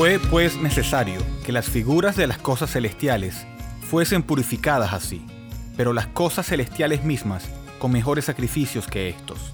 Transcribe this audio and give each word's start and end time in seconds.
Fue 0.00 0.18
pues 0.18 0.56
necesario 0.56 1.20
que 1.44 1.52
las 1.52 1.66
figuras 1.68 2.16
de 2.16 2.26
las 2.26 2.38
cosas 2.38 2.70
celestiales 2.72 3.44
fuesen 3.82 4.22
purificadas 4.22 4.94
así, 4.94 5.20
pero 5.76 5.92
las 5.92 6.06
cosas 6.06 6.46
celestiales 6.46 7.04
mismas 7.04 7.44
con 7.78 7.92
mejores 7.92 8.24
sacrificios 8.24 8.86
que 8.86 9.10
estos. 9.10 9.52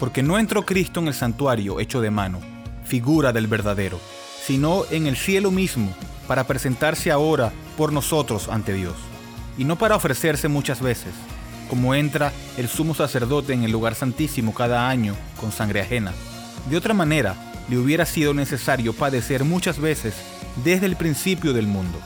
Porque 0.00 0.24
no 0.24 0.36
entró 0.40 0.66
Cristo 0.66 0.98
en 0.98 1.06
el 1.06 1.14
santuario 1.14 1.78
hecho 1.78 2.00
de 2.00 2.10
mano, 2.10 2.40
figura 2.84 3.32
del 3.32 3.46
verdadero, 3.46 4.00
sino 4.44 4.82
en 4.90 5.06
el 5.06 5.16
cielo 5.16 5.52
mismo, 5.52 5.94
para 6.26 6.42
presentarse 6.42 7.12
ahora 7.12 7.52
por 7.76 7.92
nosotros 7.92 8.48
ante 8.48 8.72
Dios, 8.72 8.96
y 9.56 9.62
no 9.62 9.78
para 9.78 9.94
ofrecerse 9.94 10.48
muchas 10.48 10.80
veces, 10.80 11.14
como 11.70 11.94
entra 11.94 12.32
el 12.56 12.66
sumo 12.66 12.96
sacerdote 12.96 13.52
en 13.52 13.62
el 13.62 13.70
lugar 13.70 13.94
santísimo 13.94 14.54
cada 14.54 14.88
año 14.88 15.14
con 15.40 15.52
sangre 15.52 15.82
ajena. 15.82 16.12
De 16.68 16.76
otra 16.76 16.94
manera, 16.94 17.36
le 17.68 17.78
hubiera 17.78 18.06
sido 18.06 18.34
necesario 18.34 18.92
padecer 18.92 19.44
muchas 19.44 19.78
veces 19.78 20.14
desde 20.64 20.86
el 20.86 20.96
principio 20.96 21.52
del 21.52 21.66
mundo. 21.66 21.98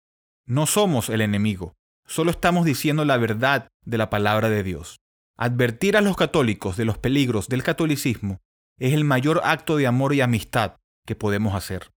No 0.47 0.67
somos 0.67 1.09
el 1.09 1.21
enemigo, 1.21 1.75
solo 2.07 2.31
estamos 2.31 2.65
diciendo 2.65 3.05
la 3.05 3.17
verdad 3.17 3.67
de 3.85 3.99
la 3.99 4.09
palabra 4.09 4.49
de 4.49 4.63
Dios. 4.63 4.99
Advertir 5.37 5.97
a 5.97 6.01
los 6.01 6.17
católicos 6.17 6.77
de 6.77 6.85
los 6.85 6.97
peligros 6.97 7.49
del 7.49 7.65
catolicismo 7.65 8.39
es 8.79 8.93
el 8.95 9.05
mayor 9.05 9.41
acto 9.45 9.77
de 9.77 9.87
amor 9.87 10.15
y 10.15 10.21
amistad 10.21 10.77
que 11.07 11.15
podemos 11.15 11.55
hacer. 11.55 11.91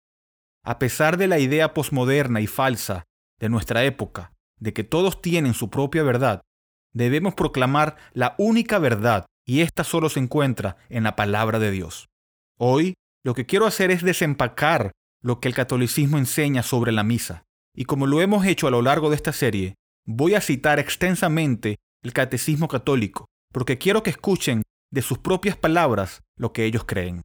A 0.64 0.80
pesar 0.80 1.18
de 1.18 1.28
la 1.28 1.40
idea 1.40 1.74
posmoderna 1.74 2.42
y 2.42 2.48
falsa 2.48 3.04
de 3.40 3.50
nuestra 3.50 3.84
época, 3.84 4.34
de 4.60 4.74
que 4.74 4.84
todos 4.84 5.22
tienen 5.22 5.54
su 5.54 5.70
propia 5.70 6.04
verdad, 6.04 6.42
debemos 6.94 7.34
proclamar 7.34 7.98
la 8.14 8.36
única 8.38 8.80
verdad 8.80 9.26
y 9.46 9.62
esta 9.62 9.84
solo 9.84 10.10
se 10.10 10.20
encuentra 10.20 10.78
en 10.90 11.04
la 11.04 11.16
palabra 11.16 11.60
de 11.60 11.72
Dios. 11.72 12.10
Hoy 12.58 12.94
lo 13.24 13.34
que 13.34 13.46
quiero 13.46 13.66
hacer 13.66 13.92
es 13.92 14.04
desempacar 14.04 14.92
lo 15.22 15.40
que 15.40 15.48
el 15.48 15.56
catolicismo 15.56 16.18
enseña 16.18 16.64
sobre 16.64 16.92
la 16.92 17.04
misa, 17.04 17.44
y 17.76 17.86
como 17.86 18.08
lo 18.08 18.22
hemos 18.22 18.46
hecho 18.46 18.68
a 18.68 18.72
lo 18.72 18.82
largo 18.82 19.10
de 19.10 19.16
esta 19.16 19.34
serie, 19.34 19.76
voy 20.06 20.34
a 20.36 20.42
citar 20.42 20.80
extensamente 20.80 21.78
el 22.04 22.14
catecismo 22.14 22.68
católico, 22.68 23.26
porque 23.52 23.78
quiero 23.78 24.04
que 24.04 24.10
escuchen 24.10 24.64
de 24.92 25.02
sus 25.02 25.18
propias 25.18 25.58
palabras 25.58 26.22
lo 26.36 26.54
que 26.54 26.66
ellos 26.66 26.84
creen. 26.86 27.22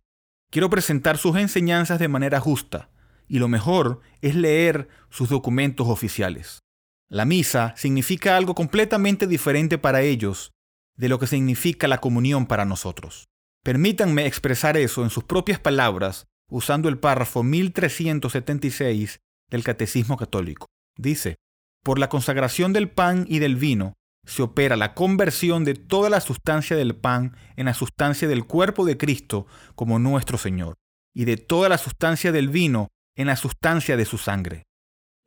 Quiero 0.51 0.71
presentar 0.71 1.19
sus 1.19 1.37
enseñanzas 1.37 1.99
de 1.99 2.09
manera 2.09 2.41
justa, 2.41 2.89
y 3.29 3.39
lo 3.39 3.49
mejor 3.49 4.01
es 4.23 4.35
leer 4.35 4.89
sus 5.11 5.29
documentos 5.29 5.89
oficiales. 5.89 6.61
La 7.09 7.25
misa 7.25 7.75
significa 7.77 8.37
algo 8.37 8.55
completamente 8.55 9.27
diferente 9.27 9.79
para 9.79 10.03
ellos 10.03 10.53
de 10.97 11.09
lo 11.09 11.19
que 11.19 11.27
significa 11.27 11.89
la 11.89 11.99
comunión 11.99 12.47
para 12.47 12.65
nosotros. 12.65 13.27
Permítanme 13.63 14.27
expresar 14.27 14.77
eso 14.77 15.03
en 15.03 15.11
sus 15.11 15.25
propias 15.25 15.59
palabras 15.59 16.27
usando 16.49 16.89
el 16.89 16.99
párrafo 16.99 17.43
1376 17.43 19.19
del 19.51 19.65
Catecismo 19.65 20.17
Católico. 20.17 20.67
Dice, 20.97 21.37
por 21.83 21.99
la 21.99 22.09
consagración 22.09 22.73
del 22.73 22.89
pan 22.89 23.27
y 23.29 23.41
del 23.41 23.57
vino, 23.57 23.95
se 24.27 24.43
opera 24.43 24.77
la 24.77 24.93
conversión 24.95 25.65
de 25.65 25.75
toda 25.75 26.11
la 26.11 26.21
sustancia 26.21 26.77
del 26.77 26.97
pan 26.97 27.37
en 27.57 27.67
la 27.67 27.75
sustancia 27.75 28.29
del 28.29 28.45
cuerpo 28.45 28.85
de 28.85 28.99
Cristo 28.99 29.47
como 29.75 29.99
nuestro 29.99 30.37
Señor, 30.37 30.75
y 31.15 31.25
de 31.25 31.37
toda 31.37 31.69
la 31.69 31.79
sustancia 31.79 32.33
del 32.33 32.49
vino 32.49 32.89
en 33.17 33.29
la 33.29 33.37
sustancia 33.37 33.97
de 33.97 34.05
su 34.05 34.19
sangre. 34.19 34.65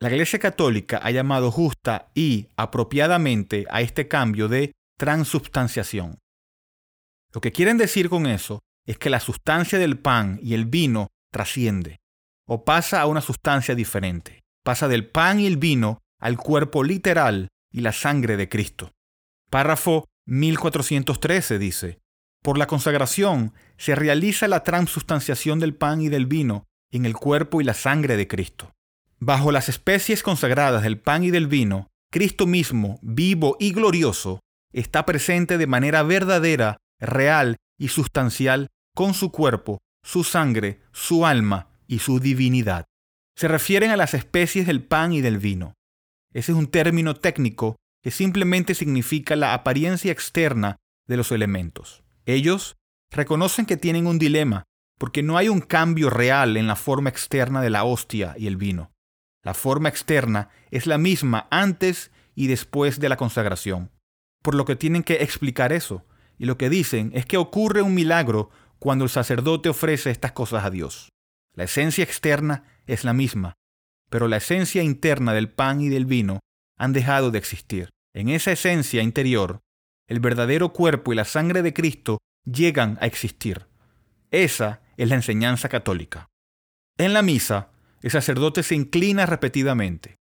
La 0.00 0.10
Iglesia 0.10 0.38
Católica 0.38 1.00
ha 1.02 1.10
llamado 1.10 1.50
justa 1.50 2.10
y 2.14 2.48
apropiadamente 2.56 3.66
a 3.70 3.80
este 3.80 4.06
cambio 4.06 4.48
de 4.48 4.72
transubstanciación. 4.98 6.18
Lo 7.32 7.40
que 7.40 7.52
quieren 7.52 7.78
decir 7.78 8.08
con 8.08 8.26
eso 8.26 8.60
es 8.86 8.98
que 8.98 9.10
la 9.10 9.20
sustancia 9.20 9.78
del 9.78 9.98
pan 9.98 10.38
y 10.42 10.54
el 10.54 10.66
vino 10.66 11.08
trasciende, 11.32 11.98
o 12.46 12.64
pasa 12.64 13.00
a 13.00 13.06
una 13.06 13.20
sustancia 13.20 13.74
diferente. 13.74 14.40
Pasa 14.64 14.88
del 14.88 15.08
pan 15.08 15.40
y 15.40 15.46
el 15.46 15.56
vino 15.56 15.98
al 16.18 16.36
cuerpo 16.36 16.82
literal 16.84 17.48
y 17.70 17.80
la 17.80 17.92
sangre 17.92 18.36
de 18.36 18.48
Cristo. 18.48 18.92
Párrafo 19.50 20.08
1413 20.26 21.58
dice, 21.58 21.98
Por 22.42 22.58
la 22.58 22.66
consagración 22.66 23.54
se 23.76 23.94
realiza 23.94 24.48
la 24.48 24.62
transubstanciación 24.62 25.58
del 25.58 25.74
pan 25.74 26.00
y 26.00 26.08
del 26.08 26.26
vino 26.26 26.66
en 26.90 27.04
el 27.04 27.14
cuerpo 27.14 27.60
y 27.60 27.64
la 27.64 27.74
sangre 27.74 28.16
de 28.16 28.28
Cristo. 28.28 28.72
Bajo 29.18 29.52
las 29.52 29.68
especies 29.68 30.22
consagradas 30.22 30.82
del 30.82 30.98
pan 30.98 31.24
y 31.24 31.30
del 31.30 31.46
vino, 31.46 31.88
Cristo 32.10 32.46
mismo, 32.46 32.98
vivo 33.02 33.56
y 33.60 33.72
glorioso, 33.72 34.40
está 34.72 35.04
presente 35.06 35.58
de 35.58 35.66
manera 35.66 36.02
verdadera, 36.02 36.78
real 36.98 37.56
y 37.78 37.88
sustancial 37.88 38.68
con 38.94 39.14
su 39.14 39.30
cuerpo, 39.30 39.78
su 40.02 40.24
sangre, 40.24 40.80
su 40.92 41.26
alma 41.26 41.68
y 41.86 42.00
su 42.00 42.20
divinidad. 42.20 42.86
Se 43.36 43.48
refieren 43.48 43.90
a 43.90 43.96
las 43.96 44.14
especies 44.14 44.66
del 44.66 44.82
pan 44.82 45.12
y 45.12 45.20
del 45.20 45.38
vino. 45.38 45.74
Ese 46.32 46.52
es 46.52 46.58
un 46.58 46.68
término 46.68 47.14
técnico 47.14 47.76
que 48.02 48.10
simplemente 48.10 48.74
significa 48.74 49.36
la 49.36 49.54
apariencia 49.54 50.12
externa 50.12 50.76
de 51.06 51.16
los 51.16 51.32
elementos. 51.32 52.02
Ellos 52.24 52.76
reconocen 53.10 53.66
que 53.66 53.76
tienen 53.76 54.06
un 54.06 54.18
dilema 54.18 54.64
porque 54.98 55.22
no 55.22 55.38
hay 55.38 55.48
un 55.48 55.60
cambio 55.60 56.10
real 56.10 56.56
en 56.56 56.66
la 56.66 56.76
forma 56.76 57.08
externa 57.08 57.62
de 57.62 57.70
la 57.70 57.84
hostia 57.84 58.34
y 58.36 58.46
el 58.46 58.56
vino. 58.56 58.92
La 59.42 59.54
forma 59.54 59.88
externa 59.88 60.50
es 60.70 60.86
la 60.86 60.98
misma 60.98 61.48
antes 61.50 62.10
y 62.34 62.46
después 62.46 63.00
de 63.00 63.08
la 63.08 63.16
consagración. 63.16 63.90
Por 64.42 64.54
lo 64.54 64.64
que 64.64 64.76
tienen 64.76 65.02
que 65.02 65.22
explicar 65.22 65.72
eso. 65.72 66.04
Y 66.38 66.44
lo 66.44 66.58
que 66.58 66.70
dicen 66.70 67.10
es 67.14 67.26
que 67.26 67.38
ocurre 67.38 67.82
un 67.82 67.94
milagro 67.94 68.50
cuando 68.78 69.04
el 69.04 69.10
sacerdote 69.10 69.68
ofrece 69.68 70.10
estas 70.10 70.32
cosas 70.32 70.64
a 70.64 70.70
Dios. 70.70 71.08
La 71.54 71.64
esencia 71.64 72.04
externa 72.04 72.64
es 72.86 73.04
la 73.04 73.12
misma, 73.12 73.54
pero 74.10 74.28
la 74.28 74.36
esencia 74.36 74.82
interna 74.82 75.32
del 75.32 75.48
pan 75.48 75.80
y 75.80 75.88
del 75.88 76.04
vino 76.04 76.40
han 76.76 76.92
dejado 76.92 77.30
de 77.30 77.38
existir. 77.38 77.88
En 78.14 78.28
esa 78.28 78.52
esencia 78.52 79.02
interior, 79.02 79.60
el 80.08 80.20
verdadero 80.20 80.72
cuerpo 80.72 81.12
y 81.12 81.16
la 81.16 81.24
sangre 81.24 81.62
de 81.62 81.72
Cristo 81.72 82.18
llegan 82.44 82.98
a 83.00 83.06
existir. 83.06 83.66
Esa 84.30 84.82
es 84.96 85.08
la 85.08 85.14
enseñanza 85.14 85.68
católica. 85.68 86.28
En 86.98 87.12
la 87.12 87.22
misa, 87.22 87.70
el 88.02 88.10
sacerdote 88.10 88.62
se 88.62 88.74
inclina 88.74 89.26
repetidamente. 89.26 90.16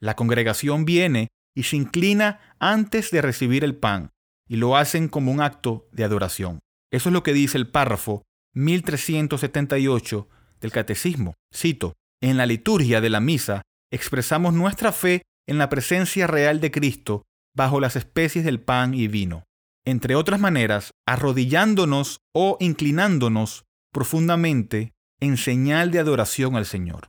La 0.00 0.14
congregación 0.14 0.84
viene 0.84 1.28
y 1.54 1.64
se 1.64 1.76
inclina 1.76 2.40
antes 2.58 3.10
de 3.10 3.22
recibir 3.22 3.64
el 3.64 3.74
pan, 3.74 4.10
y 4.48 4.56
lo 4.56 4.76
hacen 4.76 5.08
como 5.08 5.32
un 5.32 5.40
acto 5.40 5.88
de 5.92 6.04
adoración. 6.04 6.60
Eso 6.92 7.08
es 7.08 7.12
lo 7.12 7.22
que 7.22 7.32
dice 7.32 7.58
el 7.58 7.68
párrafo 7.68 8.22
1378 8.54 10.28
del 10.60 10.70
Catecismo. 10.70 11.34
Cito, 11.52 11.94
en 12.30 12.38
la 12.38 12.46
liturgia 12.46 13.02
de 13.02 13.10
la 13.10 13.20
misa 13.20 13.62
expresamos 13.90 14.54
nuestra 14.54 14.92
fe 14.92 15.22
en 15.46 15.58
la 15.58 15.68
presencia 15.68 16.26
real 16.26 16.58
de 16.58 16.70
Cristo 16.70 17.26
bajo 17.54 17.80
las 17.80 17.96
especies 17.96 18.46
del 18.46 18.60
pan 18.60 18.94
y 18.94 19.08
vino, 19.08 19.44
entre 19.84 20.14
otras 20.14 20.40
maneras, 20.40 20.92
arrodillándonos 21.06 22.20
o 22.34 22.56
inclinándonos 22.60 23.66
profundamente 23.92 24.94
en 25.20 25.36
señal 25.36 25.90
de 25.90 25.98
adoración 25.98 26.56
al 26.56 26.64
Señor. 26.64 27.08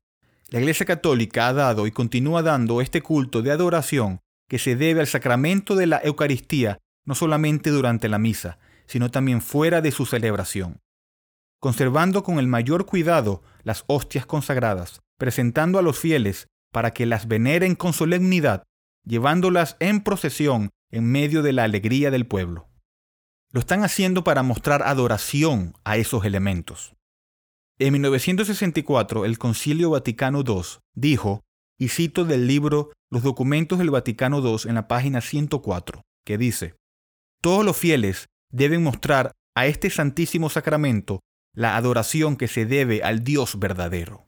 La 0.49 0.59
Iglesia 0.59 0.85
Católica 0.85 1.47
ha 1.47 1.53
dado 1.53 1.87
y 1.87 1.91
continúa 1.91 2.43
dando 2.43 2.81
este 2.81 3.01
culto 3.01 3.41
de 3.41 3.51
adoración 3.51 4.19
que 4.49 4.59
se 4.59 4.75
debe 4.75 4.99
al 4.99 5.07
sacramento 5.07 5.75
de 5.75 5.87
la 5.87 6.01
Eucaristía 6.03 6.79
no 7.05 7.15
solamente 7.15 7.69
durante 7.69 8.09
la 8.09 8.19
misa, 8.19 8.59
sino 8.85 9.09
también 9.11 9.41
fuera 9.41 9.79
de 9.79 9.91
su 9.91 10.05
celebración. 10.05 10.81
Conservando 11.61 12.21
con 12.21 12.37
el 12.37 12.47
mayor 12.47 12.85
cuidado 12.85 13.43
las 13.63 13.85
hostias 13.87 14.25
consagradas, 14.25 15.01
presentando 15.17 15.79
a 15.79 15.81
los 15.81 15.99
fieles 15.99 16.47
para 16.71 16.91
que 16.91 17.05
las 17.05 17.27
veneren 17.27 17.75
con 17.75 17.93
solemnidad, 17.93 18.63
llevándolas 19.05 19.77
en 19.79 20.01
procesión 20.01 20.71
en 20.91 21.11
medio 21.11 21.41
de 21.41 21.53
la 21.53 21.63
alegría 21.63 22.11
del 22.11 22.25
pueblo. 22.27 22.67
Lo 23.51 23.59
están 23.59 23.83
haciendo 23.83 24.23
para 24.23 24.43
mostrar 24.43 24.83
adoración 24.83 25.73
a 25.83 25.97
esos 25.97 26.25
elementos. 26.25 26.95
En 27.79 27.93
1964, 27.93 29.25
el 29.25 29.37
Concilio 29.37 29.89
Vaticano 29.91 30.43
II 30.45 30.61
dijo, 30.93 31.41
y 31.77 31.89
cito 31.89 32.25
del 32.25 32.47
libro 32.47 32.91
Los 33.11 33.23
documentos 33.23 33.79
del 33.79 33.91
Vaticano 33.91 34.39
II 34.39 34.69
en 34.69 34.75
la 34.75 34.87
página 34.87 35.21
104, 35.21 36.01
que 36.25 36.37
dice, 36.37 36.75
Todos 37.41 37.65
los 37.65 37.77
fieles 37.77 38.27
deben 38.51 38.83
mostrar 38.83 39.31
a 39.55 39.67
este 39.67 39.89
santísimo 39.89 40.49
sacramento 40.49 41.19
la 41.53 41.77
adoración 41.77 42.35
que 42.35 42.47
se 42.47 42.65
debe 42.65 43.03
al 43.03 43.23
Dios 43.23 43.59
verdadero. 43.59 44.25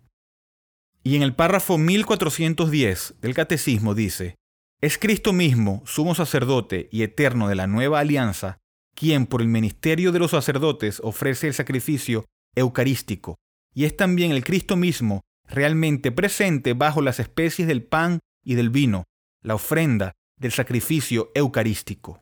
Y 1.04 1.16
en 1.16 1.24
el 1.24 1.36
párrafo 1.36 1.78
1410 1.78 3.16
del 3.22 3.34
Catecismo 3.34 3.96
dice, 3.96 4.36
es 4.80 4.98
Cristo 4.98 5.34
mismo, 5.34 5.82
sumo 5.86 6.14
sacerdote 6.14 6.88
y 6.92 7.02
eterno 7.02 7.48
de 7.48 7.56
la 7.56 7.66
nueva 7.66 8.00
alianza, 8.00 8.60
quien 8.94 9.26
por 9.26 9.42
el 9.42 9.48
ministerio 9.48 10.12
de 10.12 10.20
los 10.20 10.32
sacerdotes 10.32 11.00
ofrece 11.04 11.48
el 11.48 11.54
sacrificio 11.54 12.26
eucarístico, 12.56 13.36
y 13.74 13.86
es 13.86 13.96
también 13.96 14.32
el 14.32 14.44
Cristo 14.44 14.76
mismo 14.76 15.22
realmente 15.48 16.12
presente 16.12 16.74
bajo 16.74 17.02
las 17.02 17.20
especies 17.20 17.68
del 17.68 17.84
pan 17.84 18.20
y 18.44 18.56
del 18.56 18.70
vino, 18.70 19.06
la 19.42 19.56
ofrenda 19.56 20.14
del 20.38 20.52
sacrificio 20.52 21.32
eucarístico. 21.34 22.22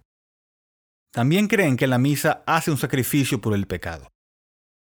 También 1.12 1.48
creen 1.48 1.77
que 1.77 1.88
la 1.88 1.98
misa 1.98 2.44
hace 2.45 2.72
un 2.72 2.77
sacrificio 2.77 3.42
por 3.42 3.54
el 3.54 3.68
pecado. 3.68 4.10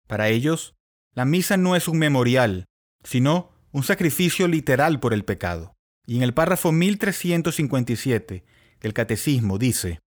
Para 0.07 0.29
ellos, 0.29 0.75
la 1.13 1.25
misa 1.25 1.57
no 1.57 1.75
es 1.75 1.87
un 1.87 1.99
memorial, 1.99 2.65
sino 3.03 3.51
un 3.71 3.83
sacrificio 3.83 4.47
literal 4.47 4.99
por 4.99 5.13
el 5.13 5.25
pecado. 5.25 5.73
Y 6.05 6.17
en 6.17 6.23
el 6.23 6.33
párrafo 6.33 6.71
1357 6.71 8.43
del 8.79 8.93
Catecismo 8.93 9.57
dice, 9.57 9.99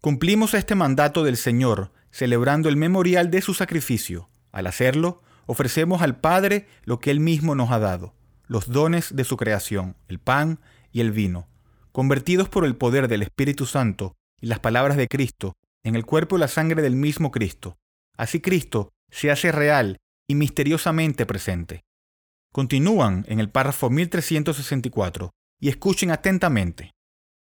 Cumplimos 0.00 0.54
este 0.54 0.74
mandato 0.74 1.22
del 1.22 1.36
Señor 1.36 1.92
celebrando 2.10 2.68
el 2.68 2.76
memorial 2.76 3.30
de 3.30 3.40
su 3.40 3.54
sacrificio. 3.54 4.28
Al 4.50 4.66
hacerlo, 4.66 5.22
ofrecemos 5.46 6.02
al 6.02 6.18
Padre 6.18 6.66
lo 6.84 6.98
que 6.98 7.10
Él 7.10 7.20
mismo 7.20 7.54
nos 7.54 7.70
ha 7.70 7.78
dado, 7.78 8.14
los 8.46 8.68
dones 8.68 9.14
de 9.14 9.24
su 9.24 9.36
creación, 9.36 9.96
el 10.08 10.18
pan 10.18 10.60
y 10.90 11.00
el 11.00 11.12
vino, 11.12 11.48
convertidos 11.92 12.48
por 12.48 12.64
el 12.64 12.76
poder 12.76 13.08
del 13.08 13.22
Espíritu 13.22 13.64
Santo 13.64 14.14
y 14.40 14.46
las 14.46 14.58
palabras 14.58 14.96
de 14.96 15.08
Cristo 15.08 15.54
en 15.84 15.94
el 15.94 16.04
cuerpo 16.04 16.36
y 16.36 16.40
la 16.40 16.48
sangre 16.48 16.82
del 16.82 16.96
mismo 16.96 17.30
Cristo. 17.30 17.78
Así 18.16 18.40
Cristo 18.40 18.90
se 19.10 19.30
hace 19.30 19.52
real 19.52 19.98
y 20.28 20.34
misteriosamente 20.34 21.26
presente. 21.26 21.84
Continúan 22.52 23.24
en 23.28 23.40
el 23.40 23.50
párrafo 23.50 23.88
1364 23.88 25.30
y 25.58 25.70
escuchen 25.70 26.10
atentamente. 26.10 26.92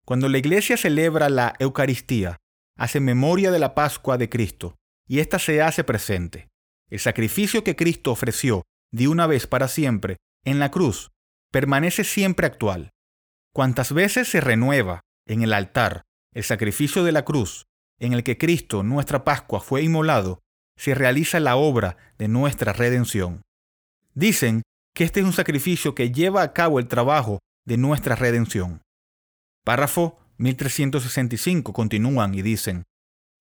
Cuando 0.03 0.27
la 0.29 0.39
Iglesia 0.39 0.77
celebra 0.77 1.29
la 1.29 1.53
Eucaristía, 1.59 2.37
hace 2.75 2.99
memoria 2.99 3.51
de 3.51 3.59
la 3.59 3.75
Pascua 3.75 4.17
de 4.17 4.29
Cristo, 4.29 4.75
y 5.07 5.19
ésta 5.19 5.37
se 5.37 5.61
hace 5.61 5.83
presente. 5.83 6.49
El 6.89 6.99
sacrificio 6.99 7.63
que 7.63 7.75
Cristo 7.75 8.11
ofreció 8.11 8.63
de 8.91 9.07
una 9.07 9.27
vez 9.27 9.45
para 9.45 9.67
siempre 9.67 10.17
en 10.43 10.59
la 10.59 10.71
cruz 10.71 11.11
permanece 11.51 12.03
siempre 12.03 12.47
actual. 12.47 12.89
Cuantas 13.53 13.93
veces 13.93 14.27
se 14.27 14.41
renueva 14.41 15.01
en 15.27 15.43
el 15.43 15.53
altar 15.53 16.03
el 16.33 16.43
sacrificio 16.43 17.03
de 17.03 17.11
la 17.11 17.23
cruz 17.23 17.65
en 17.99 18.13
el 18.13 18.23
que 18.23 18.37
Cristo, 18.37 18.83
nuestra 18.83 19.23
Pascua, 19.23 19.61
fue 19.61 19.83
inmolado, 19.83 20.41
se 20.77 20.93
realiza 20.95 21.39
la 21.39 21.55
obra 21.55 21.95
de 22.17 22.27
nuestra 22.27 22.73
redención. 22.73 23.43
Dicen 24.13 24.63
que 24.95 25.03
este 25.03 25.19
es 25.19 25.25
un 25.25 25.33
sacrificio 25.33 25.93
que 25.93 26.11
lleva 26.11 26.41
a 26.41 26.53
cabo 26.53 26.79
el 26.79 26.87
trabajo 26.87 27.39
de 27.65 27.77
nuestra 27.77 28.15
redención. 28.15 28.81
Párrafo 29.65 30.17
1365 30.37 31.73
continúan 31.73 32.33
y 32.33 32.41
dicen, 32.41 32.83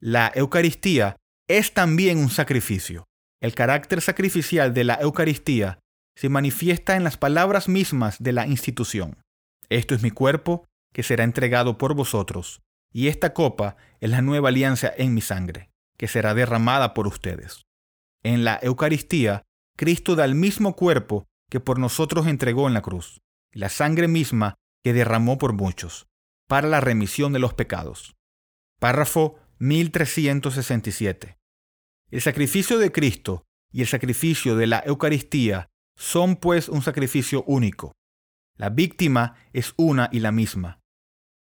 la 0.01 0.33
Eucaristía 0.35 1.17
es 1.49 1.73
también 1.73 2.19
un 2.19 2.31
sacrificio. 2.31 3.05
El 3.41 3.55
carácter 3.55 4.01
sacrificial 4.01 4.75
de 4.75 4.85
la 4.85 4.95
Eucaristía 4.95 5.79
se 6.17 6.29
manifiesta 6.29 6.97
en 6.97 7.05
las 7.05 7.17
palabras 7.17 7.69
mismas 7.69 8.23
de 8.23 8.33
la 8.33 8.47
institución. 8.47 9.19
Esto 9.69 9.95
es 9.95 10.03
mi 10.03 10.11
cuerpo 10.11 10.65
que 10.93 11.03
será 11.03 11.25
entregado 11.25 11.79
por 11.79 11.95
vosotros, 11.95 12.63
y 12.93 13.09
esta 13.09 13.33
copa 13.33 13.77
es 14.01 14.11
la 14.11 14.23
nueva 14.23 14.49
alianza 14.49 14.93
en 14.97 15.15
mi 15.15 15.21
sangre, 15.21 15.71
que 15.99 16.09
será 16.09 16.35
derramada 16.35 16.95
por 16.95 17.07
ustedes. 17.07 17.63
En 18.23 18.45
la 18.45 18.59
Eucaristía, 18.63 19.43
Cristo 19.77 20.17
da 20.17 20.25
el 20.25 20.35
mismo 20.35 20.77
cuerpo 20.77 21.27
que 21.51 21.61
por 21.61 21.79
nosotros 21.79 22.27
entregó 22.27 22.67
en 22.69 22.75
la 22.75 22.83
cruz, 22.83 23.21
la 23.53 23.69
sangre 23.69 24.09
misma 24.09 24.55
que 24.83 24.93
derramó 24.93 25.39
por 25.39 25.53
muchos, 25.53 26.07
para 26.49 26.69
la 26.69 26.81
remisión 26.81 27.33
de 27.33 27.39
los 27.39 27.55
pecados. 27.55 28.15
Párrafo 28.81 29.39
1367. 29.59 31.39
El 32.11 32.21
sacrificio 32.21 32.79
de 32.79 32.93
Cristo 32.93 33.45
y 33.73 33.81
el 33.81 33.87
sacrificio 33.87 34.57
de 34.57 34.67
la 34.67 34.83
Eucaristía 34.87 35.69
son 35.97 36.37
pues 36.37 36.69
un 36.69 36.83
sacrificio 36.83 37.45
único. 37.47 37.93
La 38.57 38.71
víctima 38.71 39.37
es 39.53 39.75
una 39.77 40.09
y 40.13 40.21
la 40.21 40.33
misma. 40.33 40.81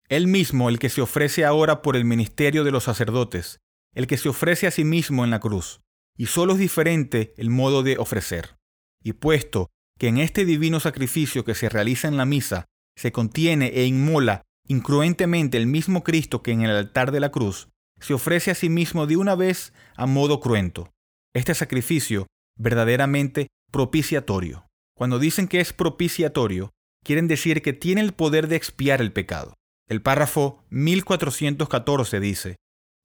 Él 0.10 0.27
mismo 0.27 0.70
el 0.70 0.79
que 0.79 0.89
se 0.89 1.01
ofrece 1.01 1.46
ahora 1.46 1.82
por 1.82 1.96
el 1.96 2.06
ministerio 2.06 2.63
de 2.63 2.72
los 2.72 2.84
sacerdotes, 2.84 3.60
el 3.94 4.08
que 4.08 4.18
se 4.18 4.29
ofrece 4.29 4.68
a 4.68 4.72
sí 4.72 4.84
mismo 4.84 5.24
en 5.24 5.29
la 5.29 5.39
cruz, 5.39 5.82
y 6.18 6.27
solo 6.27 6.53
es 6.53 6.60
diferente 6.60 7.34
el 7.38 7.50
modo 7.50 7.84
de 7.84 7.98
ofrecer. 7.98 8.58
Y 9.01 9.13
puesto 9.13 9.70
que 10.00 10.08
en 10.08 10.18
este 10.18 10.46
divino 10.46 10.79
sacrificio 10.79 11.44
que 11.44 11.53
se 11.53 11.70
realiza 11.70 12.08
en 12.08 12.18
la 12.18 12.25
misa 12.25 12.65
se 12.96 13.12
contiene 13.12 13.68
e 13.68 13.86
inmola 13.86 14.41
incruentemente 14.68 15.58
el 15.58 15.68
mismo 15.68 16.03
Cristo 16.03 16.41
que 16.41 16.51
en 16.51 16.62
el 16.62 16.72
altar 16.72 17.12
de 17.12 17.20
la 17.20 17.32
cruz, 17.32 17.70
se 18.00 18.13
ofrece 18.13 18.51
a 18.51 18.56
sí 18.56 18.70
mismo 18.70 19.08
de 19.08 19.18
una 19.18 19.36
vez 19.36 19.74
a 19.96 20.06
modo 20.06 20.39
cruento. 20.39 20.91
Este 21.34 21.53
sacrificio 21.53 22.27
verdaderamente 22.58 23.48
propiciatorio. 23.72 24.68
Cuando 24.96 25.20
dicen 25.20 25.48
que 25.48 25.60
es 25.60 25.74
propiciatorio, 25.74 26.72
quieren 27.03 27.27
decir 27.27 27.62
que 27.62 27.74
tiene 27.74 28.01
el 28.01 28.13
poder 28.13 28.48
de 28.48 28.56
expiar 28.56 29.01
el 29.01 29.12
pecado. 29.12 29.56
El 29.88 30.01
párrafo 30.01 30.63
1414 30.70 32.20
dice, 32.20 32.56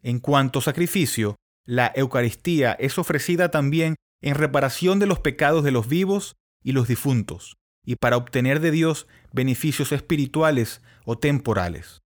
en 0.03 0.21
cuanto 0.21 0.61
sacrificio, 0.61 1.37
la 1.67 1.91
Eucaristía 1.95 2.73
es 2.73 2.99
ofrecida 2.99 3.51
también 3.51 3.97
en 4.23 4.35
reparación 4.35 4.99
de 4.99 5.07
los 5.07 5.21
pecados 5.21 5.65
de 5.65 5.71
los 5.71 5.89
vivos 5.89 6.35
y 6.65 6.73
los 6.73 6.89
difuntos, 6.89 7.57
y 7.85 7.97
para 7.97 8.17
obtener 8.17 8.59
de 8.59 8.73
Dios 8.73 9.07
beneficios 9.33 9.93
espirituales 9.93 10.83
o 11.05 11.19
temporales. 11.19 12.01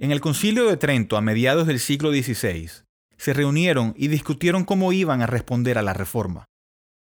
En 0.00 0.10
el 0.10 0.20
concilio 0.20 0.68
de 0.68 0.76
Trento 0.76 1.16
a 1.16 1.20
mediados 1.20 1.68
del 1.68 1.78
siglo 1.78 2.10
XVI, 2.10 2.70
se 3.16 3.32
reunieron 3.32 3.94
y 3.96 4.08
discutieron 4.08 4.64
cómo 4.64 4.92
iban 4.92 5.22
a 5.22 5.26
responder 5.26 5.78
a 5.78 5.82
la 5.82 5.92
reforma. 5.92 6.46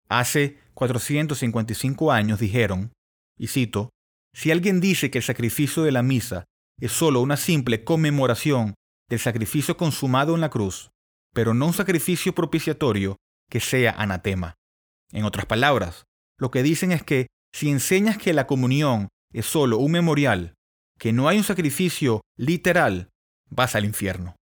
Hace 0.09 0.59
455 0.75 2.12
años 2.12 2.38
dijeron, 2.38 2.92
y 3.37 3.49
cito, 3.49 3.90
si 4.33 4.52
alguien 4.52 4.80
dice 4.80 5.11
que 5.11 5.18
el 5.18 5.25
sacrificio 5.25 5.83
de 5.83 5.92
la 5.92 6.02
misa 6.02 6.45
es 6.78 6.92
sólo 6.92 7.21
una 7.23 7.37
simple 7.37 7.85
conmemoración 7.85 8.75
del 9.09 9.18
sacrificio 9.18 9.76
consumado 9.76 10.35
en 10.35 10.42
la 10.42 10.50
cruz, 10.50 10.90
pero 11.33 11.54
no 11.54 11.66
un 11.66 11.73
sacrificio 11.73 12.35
propiciatorio, 12.35 13.16
que 13.50 13.61
sea 13.61 13.92
anatema. 13.92 14.54
En 15.12 15.25
otras 15.25 15.47
palabras, 15.47 16.04
lo 16.38 16.50
que 16.50 16.62
dicen 16.62 16.92
es 16.92 17.02
que 17.02 17.28
si 17.52 17.70
enseñas 17.70 18.18
que 18.18 18.32
la 18.32 18.46
comunión 18.46 19.08
es 19.32 19.46
solo 19.46 19.78
un 19.78 19.92
memorial, 19.92 20.54
que 20.98 21.12
no 21.12 21.28
hay 21.28 21.38
un 21.38 21.44
sacrificio 21.44 22.22
literal, 22.36 23.10
vas 23.48 23.74
al 23.74 23.84
infierno. 23.84 24.36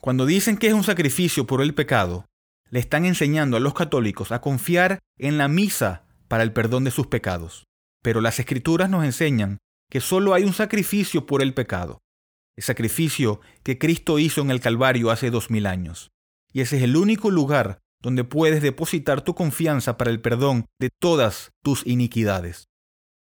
Cuando 0.00 0.26
dicen 0.26 0.56
que 0.56 0.68
es 0.68 0.72
un 0.72 0.84
sacrificio 0.84 1.46
por 1.46 1.62
el 1.62 1.74
pecado, 1.74 2.26
le 2.70 2.80
están 2.80 3.04
enseñando 3.04 3.56
a 3.56 3.60
los 3.60 3.74
católicos 3.74 4.32
a 4.32 4.40
confiar 4.40 5.00
en 5.18 5.38
la 5.38 5.48
misa 5.48 6.04
para 6.28 6.42
el 6.42 6.52
perdón 6.52 6.84
de 6.84 6.90
sus 6.90 7.06
pecados. 7.08 7.64
Pero 8.02 8.20
las 8.20 8.38
escrituras 8.38 8.88
nos 8.88 9.04
enseñan 9.04 9.58
que 9.90 10.00
solo 10.00 10.34
hay 10.34 10.44
un 10.44 10.52
sacrificio 10.52 11.26
por 11.26 11.42
el 11.42 11.52
pecado. 11.52 12.00
el 12.56 12.64
sacrificio 12.64 13.40
que 13.62 13.78
Cristo 13.78 14.18
hizo 14.18 14.42
en 14.42 14.50
el 14.50 14.60
Calvario 14.60 15.10
hace 15.10 15.30
dos 15.30 15.50
mil 15.50 15.66
años. 15.66 16.10
Y 16.52 16.60
ese 16.60 16.76
es 16.76 16.82
el 16.82 16.96
único 16.96 17.30
lugar 17.30 17.78
donde 18.02 18.24
puedes 18.24 18.62
depositar 18.62 19.22
tu 19.22 19.34
confianza 19.34 19.96
para 19.96 20.10
el 20.10 20.20
perdón 20.20 20.66
de 20.78 20.90
todas 20.90 21.50
tus 21.62 21.86
iniquidades. 21.86 22.68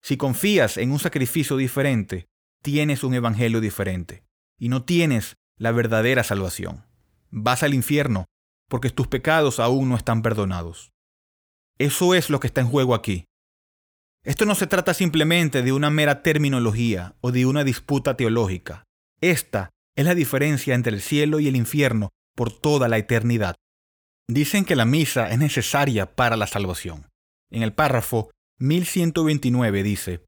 Si 0.01 0.17
confías 0.17 0.77
en 0.77 0.91
un 0.91 1.00
sacrificio 1.00 1.57
diferente, 1.57 2.27
tienes 2.62 3.03
un 3.03 3.13
evangelio 3.13 3.62
diferente 3.62 4.24
y 4.59 4.69
no 4.69 4.83
tienes 4.83 5.36
la 5.57 5.71
verdadera 5.71 6.24
salvación. 6.24 6.86
Vas 7.29 7.63
al 7.63 7.74
infierno 7.74 8.25
porque 8.69 8.89
tus 8.89 9.07
pecados 9.07 9.59
aún 9.59 9.89
no 9.89 9.95
están 9.95 10.21
perdonados. 10.21 10.91
Eso 11.77 12.13
es 12.13 12.29
lo 12.29 12.39
que 12.39 12.47
está 12.47 12.62
en 12.62 12.67
juego 12.67 12.95
aquí. 12.95 13.25
Esto 14.24 14.45
no 14.45 14.55
se 14.55 14.67
trata 14.67 14.93
simplemente 14.93 15.62
de 15.62 15.71
una 15.71 15.89
mera 15.89 16.21
terminología 16.21 17.15
o 17.21 17.31
de 17.31 17.45
una 17.45 17.63
disputa 17.63 18.17
teológica. 18.17 18.83
Esta 19.21 19.69
es 19.95 20.05
la 20.05 20.15
diferencia 20.15 20.75
entre 20.75 20.93
el 20.93 21.01
cielo 21.01 21.39
y 21.39 21.47
el 21.47 21.55
infierno 21.55 22.09
por 22.36 22.51
toda 22.51 22.88
la 22.88 22.97
eternidad. 22.97 23.55
Dicen 24.29 24.65
que 24.65 24.75
la 24.75 24.86
misa 24.86 25.31
es 25.31 25.39
necesaria 25.39 26.15
para 26.15 26.36
la 26.36 26.48
salvación. 26.48 27.07
En 27.50 27.63
el 27.63 27.74
párrafo 27.74 28.29
1129 28.60 29.84
dice, 29.84 30.25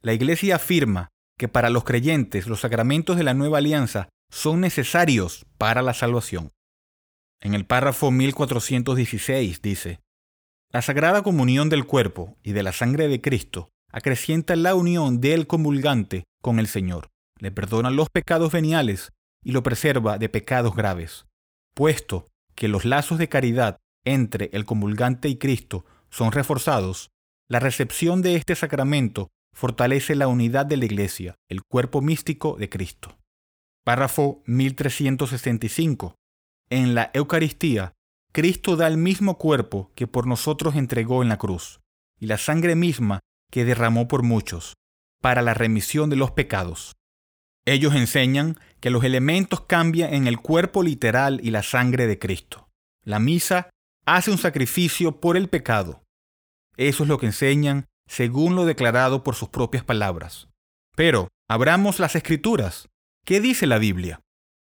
la 0.00 0.14
Iglesia 0.14 0.56
afirma 0.56 1.08
que 1.38 1.48
para 1.48 1.68
los 1.68 1.84
creyentes 1.84 2.46
los 2.46 2.60
sacramentos 2.60 3.16
de 3.16 3.24
la 3.24 3.34
nueva 3.34 3.58
alianza 3.58 4.08
son 4.30 4.60
necesarios 4.60 5.44
para 5.58 5.82
la 5.82 5.92
salvación. 5.92 6.50
En 7.42 7.52
el 7.54 7.66
párrafo 7.66 8.10
1416 8.10 9.60
dice, 9.60 10.00
la 10.70 10.80
sagrada 10.80 11.22
comunión 11.22 11.68
del 11.68 11.84
cuerpo 11.84 12.38
y 12.42 12.52
de 12.52 12.62
la 12.62 12.72
sangre 12.72 13.08
de 13.08 13.20
Cristo 13.20 13.68
acrecienta 13.90 14.56
la 14.56 14.74
unión 14.74 15.20
del 15.20 15.46
comulgante 15.46 16.24
con 16.40 16.58
el 16.58 16.66
Señor, 16.66 17.10
le 17.38 17.50
perdona 17.50 17.90
los 17.90 18.08
pecados 18.08 18.52
veniales 18.52 19.12
y 19.44 19.52
lo 19.52 19.62
preserva 19.62 20.16
de 20.16 20.30
pecados 20.30 20.74
graves, 20.74 21.26
puesto 21.74 22.28
que 22.54 22.68
los 22.68 22.84
lazos 22.84 23.18
de 23.18 23.28
caridad 23.28 23.78
entre 24.04 24.50
el 24.52 24.64
comulgante 24.64 25.28
y 25.28 25.36
Cristo 25.36 25.84
son 26.10 26.32
reforzados, 26.32 27.10
la 27.48 27.60
recepción 27.60 28.22
de 28.22 28.36
este 28.36 28.54
sacramento 28.54 29.30
fortalece 29.54 30.14
la 30.14 30.28
unidad 30.28 30.66
de 30.66 30.76
la 30.76 30.84
Iglesia, 30.84 31.34
el 31.48 31.62
cuerpo 31.62 32.00
místico 32.00 32.56
de 32.58 32.68
Cristo. 32.68 33.18
Párrafo 33.84 34.42
1365. 34.46 36.14
En 36.70 36.94
la 36.94 37.10
Eucaristía, 37.14 37.92
Cristo 38.32 38.76
da 38.76 38.86
el 38.86 38.96
mismo 38.96 39.36
cuerpo 39.36 39.90
que 39.94 40.06
por 40.06 40.26
nosotros 40.26 40.76
entregó 40.76 41.22
en 41.22 41.28
la 41.28 41.36
cruz, 41.36 41.80
y 42.18 42.26
la 42.26 42.38
sangre 42.38 42.76
misma 42.76 43.20
que 43.50 43.64
derramó 43.64 44.08
por 44.08 44.22
muchos, 44.22 44.74
para 45.20 45.42
la 45.42 45.52
remisión 45.52 46.08
de 46.08 46.16
los 46.16 46.30
pecados. 46.30 46.94
Ellos 47.66 47.94
enseñan 47.94 48.58
que 48.82 48.90
los 48.90 49.04
elementos 49.04 49.60
cambian 49.60 50.12
en 50.12 50.26
el 50.26 50.40
cuerpo 50.40 50.82
literal 50.82 51.40
y 51.40 51.52
la 51.52 51.62
sangre 51.62 52.08
de 52.08 52.18
Cristo. 52.18 52.68
La 53.04 53.20
misa 53.20 53.70
hace 54.06 54.32
un 54.32 54.38
sacrificio 54.38 55.20
por 55.20 55.36
el 55.36 55.48
pecado. 55.48 56.02
Eso 56.76 57.04
es 57.04 57.08
lo 57.08 57.16
que 57.16 57.26
enseñan 57.26 57.86
según 58.08 58.56
lo 58.56 58.64
declarado 58.64 59.22
por 59.22 59.36
sus 59.36 59.50
propias 59.50 59.84
palabras. 59.84 60.48
Pero, 60.96 61.28
abramos 61.48 62.00
las 62.00 62.16
escrituras. 62.16 62.88
¿Qué 63.24 63.40
dice 63.40 63.68
la 63.68 63.78
Biblia? 63.78 64.20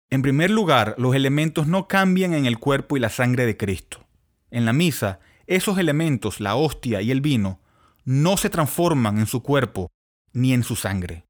En 0.09 0.21
primer 0.21 0.51
lugar, 0.51 0.95
los 0.97 1.15
elementos 1.15 1.67
no 1.67 1.87
cambian 1.87 2.33
en 2.33 2.45
el 2.45 2.59
cuerpo 2.59 2.97
y 2.97 2.99
la 2.99 3.09
sangre 3.09 3.45
de 3.45 3.55
Cristo. 3.55 4.05
En 4.51 4.65
la 4.65 4.73
misa, 4.73 5.21
esos 5.47 5.77
elementos, 5.77 6.41
la 6.41 6.55
hostia 6.55 7.01
y 7.01 7.11
el 7.11 7.21
vino, 7.21 7.61
no 8.03 8.35
se 8.35 8.49
transforman 8.49 9.17
en 9.17 9.27
su 9.27 9.41
cuerpo 9.43 9.91
ni 10.33 10.51
en 10.51 10.63
su 10.63 10.75
sangre. 10.75 11.23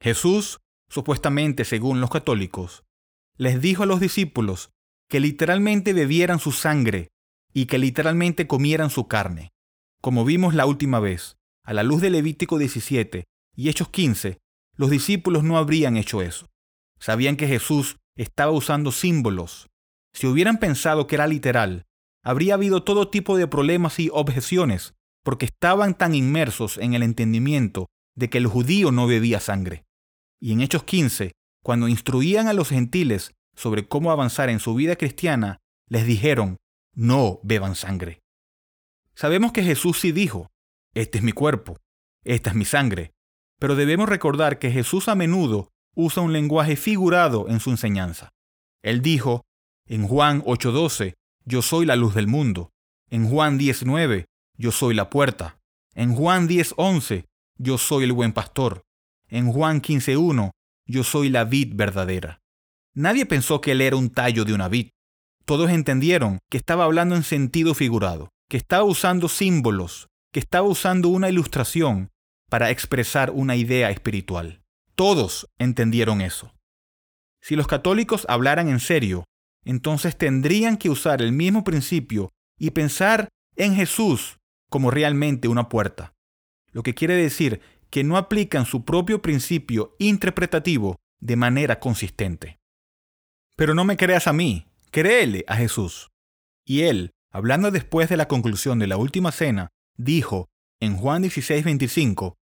Jesús 0.00 0.60
supuestamente 0.88 1.64
según 1.64 2.00
los 2.00 2.10
católicos, 2.10 2.84
les 3.36 3.60
dijo 3.60 3.82
a 3.82 3.86
los 3.86 4.00
discípulos 4.00 4.70
que 5.08 5.20
literalmente 5.20 5.92
bebieran 5.92 6.38
su 6.38 6.52
sangre 6.52 7.08
y 7.52 7.66
que 7.66 7.78
literalmente 7.78 8.46
comieran 8.46 8.90
su 8.90 9.06
carne. 9.08 9.52
Como 10.00 10.24
vimos 10.24 10.54
la 10.54 10.66
última 10.66 11.00
vez, 11.00 11.36
a 11.64 11.72
la 11.72 11.82
luz 11.82 12.00
de 12.00 12.10
Levítico 12.10 12.58
17 12.58 13.24
y 13.56 13.68
Hechos 13.68 13.88
15, 13.88 14.38
los 14.76 14.90
discípulos 14.90 15.44
no 15.44 15.56
habrían 15.56 15.96
hecho 15.96 16.20
eso. 16.20 16.48
Sabían 16.98 17.36
que 17.36 17.46
Jesús 17.46 17.96
estaba 18.16 18.52
usando 18.52 18.92
símbolos. 18.92 19.68
Si 20.12 20.26
hubieran 20.26 20.58
pensado 20.58 21.06
que 21.06 21.16
era 21.16 21.26
literal, 21.26 21.86
habría 22.22 22.54
habido 22.54 22.82
todo 22.82 23.08
tipo 23.08 23.36
de 23.36 23.46
problemas 23.46 23.98
y 23.98 24.10
objeciones, 24.12 24.94
porque 25.22 25.46
estaban 25.46 25.96
tan 25.96 26.14
inmersos 26.14 26.78
en 26.78 26.94
el 26.94 27.02
entendimiento 27.02 27.86
de 28.14 28.30
que 28.30 28.38
el 28.38 28.46
judío 28.46 28.92
no 28.92 29.06
bebía 29.06 29.40
sangre. 29.40 29.84
Y 30.40 30.52
en 30.52 30.60
Hechos 30.60 30.84
15, 30.84 31.32
cuando 31.62 31.88
instruían 31.88 32.48
a 32.48 32.52
los 32.52 32.68
gentiles 32.68 33.34
sobre 33.54 33.88
cómo 33.88 34.10
avanzar 34.10 34.50
en 34.50 34.60
su 34.60 34.74
vida 34.74 34.96
cristiana, 34.96 35.58
les 35.88 36.06
dijeron, 36.06 36.58
no 36.94 37.40
beban 37.42 37.74
sangre. 37.74 38.20
Sabemos 39.14 39.52
que 39.52 39.62
Jesús 39.62 40.00
sí 40.00 40.12
dijo, 40.12 40.50
este 40.94 41.18
es 41.18 41.24
mi 41.24 41.32
cuerpo, 41.32 41.78
esta 42.24 42.50
es 42.50 42.56
mi 42.56 42.64
sangre, 42.64 43.12
pero 43.58 43.76
debemos 43.76 44.08
recordar 44.08 44.58
que 44.58 44.70
Jesús 44.70 45.08
a 45.08 45.14
menudo 45.14 45.70
usa 45.94 46.22
un 46.22 46.32
lenguaje 46.32 46.76
figurado 46.76 47.48
en 47.48 47.60
su 47.60 47.70
enseñanza. 47.70 48.30
Él 48.82 49.00
dijo, 49.00 49.44
en 49.86 50.06
Juan 50.06 50.42
8:12, 50.42 51.14
yo 51.44 51.62
soy 51.62 51.86
la 51.86 51.96
luz 51.96 52.14
del 52.14 52.26
mundo. 52.26 52.70
En 53.10 53.28
Juan 53.28 53.58
19, 53.58 54.26
yo 54.56 54.72
soy 54.72 54.94
la 54.94 55.10
puerta. 55.10 55.58
En 55.94 56.14
Juan 56.14 56.48
10:11, 56.48 57.26
yo 57.56 57.78
soy 57.78 58.04
el 58.04 58.12
buen 58.12 58.32
pastor 58.32 58.84
en 59.28 59.50
Juan 59.52 59.80
15.1, 59.80 60.50
yo 60.86 61.04
soy 61.04 61.28
la 61.28 61.44
vid 61.44 61.72
verdadera. 61.74 62.40
Nadie 62.94 63.26
pensó 63.26 63.60
que 63.60 63.72
él 63.72 63.80
era 63.80 63.96
un 63.96 64.10
tallo 64.10 64.44
de 64.44 64.54
una 64.54 64.68
vid. 64.68 64.90
Todos 65.44 65.70
entendieron 65.70 66.38
que 66.50 66.56
estaba 66.56 66.84
hablando 66.84 67.16
en 67.16 67.22
sentido 67.22 67.74
figurado, 67.74 68.30
que 68.48 68.56
estaba 68.56 68.84
usando 68.84 69.28
símbolos, 69.28 70.08
que 70.32 70.40
estaba 70.40 70.66
usando 70.66 71.08
una 71.08 71.28
ilustración 71.28 72.10
para 72.48 72.70
expresar 72.70 73.30
una 73.30 73.56
idea 73.56 73.90
espiritual. 73.90 74.62
Todos 74.94 75.48
entendieron 75.58 76.20
eso. 76.20 76.52
Si 77.40 77.56
los 77.56 77.66
católicos 77.66 78.24
hablaran 78.28 78.68
en 78.68 78.80
serio, 78.80 79.24
entonces 79.64 80.16
tendrían 80.16 80.76
que 80.76 80.90
usar 80.90 81.20
el 81.20 81.32
mismo 81.32 81.64
principio 81.64 82.30
y 82.58 82.70
pensar 82.70 83.28
en 83.56 83.74
Jesús 83.74 84.38
como 84.70 84.90
realmente 84.90 85.48
una 85.48 85.68
puerta. 85.68 86.14
Lo 86.72 86.82
que 86.82 86.94
quiere 86.94 87.14
decir 87.14 87.60
que 87.94 88.02
no 88.02 88.16
aplican 88.16 88.66
su 88.66 88.84
propio 88.84 89.22
principio 89.22 89.94
interpretativo 90.00 90.96
de 91.20 91.36
manera 91.36 91.78
consistente. 91.78 92.58
Pero 93.54 93.72
no 93.72 93.84
me 93.84 93.96
creas 93.96 94.26
a 94.26 94.32
mí, 94.32 94.66
créele 94.90 95.44
a 95.46 95.54
Jesús. 95.54 96.10
Y 96.66 96.80
él, 96.80 97.12
hablando 97.30 97.70
después 97.70 98.08
de 98.08 98.16
la 98.16 98.26
conclusión 98.26 98.80
de 98.80 98.88
la 98.88 98.96
última 98.96 99.30
cena, 99.30 99.68
dijo 99.96 100.48
en 100.80 100.96
Juan 100.96 101.22
16:25, 101.22 102.34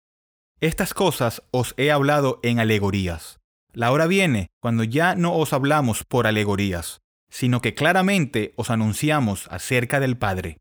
Estas 0.59 0.95
cosas 0.95 1.43
os 1.51 1.75
he 1.77 1.91
hablado 1.91 2.39
en 2.41 2.59
alegorías. 2.59 3.39
La 3.73 3.91
hora 3.91 4.07
viene 4.07 4.47
cuando 4.59 4.83
ya 4.83 5.13
no 5.13 5.35
os 5.35 5.53
hablamos 5.53 6.03
por 6.03 6.25
alegorías, 6.25 7.01
sino 7.29 7.61
que 7.61 7.75
claramente 7.75 8.55
os 8.55 8.71
anunciamos 8.71 9.47
acerca 9.51 9.99
del 9.99 10.17
Padre. 10.17 10.57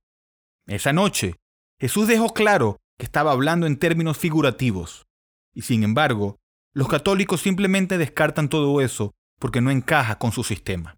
Esa 0.67 0.93
noche, 0.93 1.37
Jesús 1.81 2.09
dejó 2.09 2.35
claro 2.35 2.77
estaba 2.99 3.33
hablando 3.33 3.67
en 3.67 3.79
términos 3.79 4.19
figurativos. 4.19 5.07
Y 5.55 5.63
sin 5.63 5.83
embargo, 5.83 6.39
los 6.75 6.89
católicos 6.89 7.41
simplemente 7.41 7.99
descartan 7.99 8.49
todo 8.49 8.81
eso 8.81 9.13
porque 9.39 9.61
no 9.61 9.71
encaja 9.71 10.19
con 10.19 10.33
su 10.33 10.45
sistema. 10.45 10.97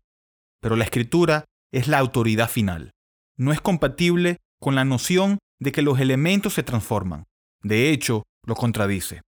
Pero 0.61 0.77
la 0.77 0.85
escritura 0.85 1.45
es 1.73 1.89
la 1.89 1.99
autoridad 1.99 2.49
final. 2.49 2.93
No 3.37 3.53
es 3.53 3.61
compatible 3.61 4.39
con 4.61 4.75
la 4.75 4.85
noción 4.85 5.39
de 5.61 5.73
que 5.73 5.83
los 5.83 5.99
elementos 5.99 6.55
se 6.55 6.63
transforman. 6.63 7.25
De 7.63 7.91
hecho, 7.91 8.23
lo 8.47 8.55
contradice. 8.55 9.23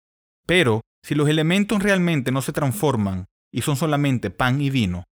Pero, 0.47 0.83
si 1.03 1.15
los 1.15 1.29
elementos 1.29 1.83
realmente 1.83 2.31
no 2.31 2.43
se 2.43 2.53
transforman 2.53 3.27
y 3.53 3.63
son 3.63 3.77
solamente 3.77 4.31
pan 4.31 4.61
y 4.61 4.71
vino, 4.71 5.05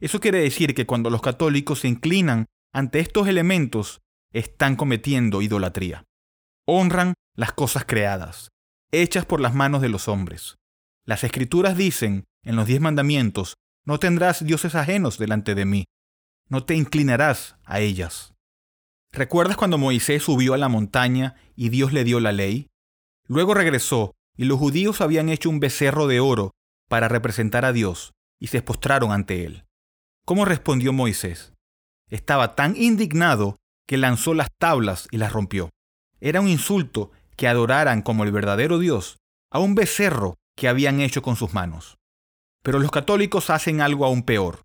eso 0.00 0.20
quiere 0.20 0.40
decir 0.40 0.74
que 0.74 0.86
cuando 0.86 1.10
los 1.10 1.22
católicos 1.22 1.80
se 1.80 1.88
inclinan 1.88 2.46
ante 2.72 3.00
estos 3.00 3.28
elementos, 3.28 4.00
están 4.32 4.76
cometiendo 4.76 5.40
idolatría 5.40 6.04
honran 6.66 7.14
las 7.34 7.52
cosas 7.52 7.84
creadas, 7.86 8.48
hechas 8.92 9.24
por 9.24 9.40
las 9.40 9.54
manos 9.54 9.80
de 9.82 9.88
los 9.88 10.08
hombres. 10.08 10.56
Las 11.04 11.24
escrituras 11.24 11.76
dicen 11.76 12.24
en 12.42 12.56
los 12.56 12.66
diez 12.66 12.80
mandamientos, 12.80 13.54
no 13.84 13.98
tendrás 13.98 14.44
dioses 14.44 14.74
ajenos 14.74 15.18
delante 15.18 15.54
de 15.54 15.64
mí, 15.64 15.84
no 16.48 16.64
te 16.64 16.74
inclinarás 16.74 17.56
a 17.64 17.80
ellas. 17.80 18.34
¿Recuerdas 19.12 19.56
cuando 19.56 19.78
Moisés 19.78 20.24
subió 20.24 20.54
a 20.54 20.58
la 20.58 20.68
montaña 20.68 21.36
y 21.54 21.68
Dios 21.68 21.92
le 21.92 22.04
dio 22.04 22.20
la 22.20 22.32
ley? 22.32 22.68
Luego 23.26 23.54
regresó 23.54 24.14
y 24.36 24.44
los 24.44 24.58
judíos 24.58 25.00
habían 25.00 25.28
hecho 25.28 25.48
un 25.48 25.60
becerro 25.60 26.06
de 26.06 26.20
oro 26.20 26.52
para 26.88 27.08
representar 27.08 27.64
a 27.64 27.72
Dios 27.72 28.12
y 28.40 28.48
se 28.48 28.62
postraron 28.62 29.12
ante 29.12 29.44
él. 29.44 29.64
¿Cómo 30.24 30.44
respondió 30.44 30.92
Moisés? 30.92 31.54
Estaba 32.10 32.54
tan 32.54 32.76
indignado 32.76 33.56
que 33.86 33.96
lanzó 33.96 34.34
las 34.34 34.48
tablas 34.58 35.08
y 35.10 35.18
las 35.18 35.32
rompió. 35.32 35.70
Era 36.20 36.40
un 36.40 36.48
insulto 36.48 37.10
que 37.36 37.48
adoraran 37.48 38.02
como 38.02 38.24
el 38.24 38.32
verdadero 38.32 38.78
Dios 38.78 39.18
a 39.50 39.58
un 39.58 39.74
becerro 39.74 40.36
que 40.56 40.68
habían 40.68 41.00
hecho 41.00 41.22
con 41.22 41.36
sus 41.36 41.52
manos. 41.52 41.98
Pero 42.62 42.78
los 42.78 42.90
católicos 42.90 43.50
hacen 43.50 43.80
algo 43.80 44.04
aún 44.04 44.22
peor. 44.22 44.62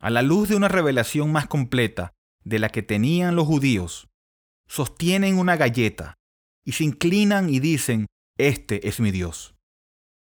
A 0.00 0.10
la 0.10 0.22
luz 0.22 0.48
de 0.48 0.56
una 0.56 0.68
revelación 0.68 1.32
más 1.32 1.46
completa 1.46 2.12
de 2.44 2.58
la 2.58 2.68
que 2.68 2.82
tenían 2.82 3.36
los 3.36 3.46
judíos, 3.46 4.08
sostienen 4.66 5.38
una 5.38 5.56
galleta 5.56 6.14
y 6.64 6.72
se 6.72 6.84
inclinan 6.84 7.48
y 7.48 7.60
dicen, 7.60 8.06
este 8.36 8.86
es 8.88 9.00
mi 9.00 9.10
Dios. 9.10 9.54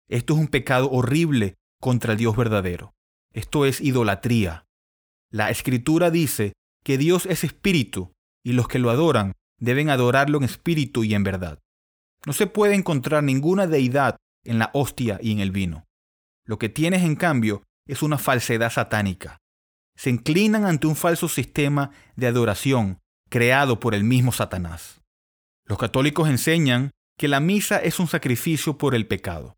Esto 0.09 0.35
es 0.35 0.41
un 0.41 0.49
pecado 0.49 0.91
horrible 0.91 1.55
contra 1.81 2.13
el 2.13 2.19
Dios 2.19 2.37
verdadero. 2.37 2.93
Esto 3.33 3.65
es 3.65 3.81
idolatría. 3.81 4.67
La 5.31 5.51
escritura 5.51 6.11
dice 6.11 6.53
que 6.85 6.99
Dios 6.99 7.27
es 7.27 7.43
espíritu 7.43 8.13
y 8.45 8.53
los 8.53 8.69
que 8.69 8.79
lo 8.79 8.91
adoran 8.91 9.33
deben 9.59 9.91
adorarlo 9.91 10.39
en 10.39 10.45
espíritu 10.45 11.05
y 11.05 11.15
en 11.15 11.25
verdad. 11.25 11.59
No 12.27 12.33
se 12.33 12.47
puede 12.47 12.75
encontrar 12.75 13.23
ninguna 13.23 13.67
deidad 13.67 14.17
en 14.45 14.59
la 14.59 14.71
hostia 14.75 15.19
y 15.23 15.33
en 15.33 15.41
el 15.41 15.51
vino. 15.51 15.85
Lo 16.47 16.59
que 16.59 16.69
tienes 16.69 17.03
en 17.03 17.17
cambio 17.17 17.63
es 17.87 18.03
una 18.03 18.19
falsedad 18.19 18.71
satánica. 18.71 19.39
Se 19.97 20.11
inclinan 20.11 20.65
ante 20.65 20.87
un 20.87 20.97
falso 20.97 21.29
sistema 21.29 21.91
de 22.17 22.27
adoración 22.27 22.99
creado 23.31 23.81
por 23.81 23.95
el 23.95 24.05
mismo 24.05 24.33
Satanás. 24.33 25.01
Los 25.65 25.79
católicos 25.79 26.29
enseñan 26.29 26.91
que 27.17 27.29
la 27.29 27.41
misa 27.41 27.79
es 27.79 27.99
un 27.99 28.07
sacrificio 28.07 28.77
por 28.77 28.95
el 28.95 29.07
pecado. 29.07 29.57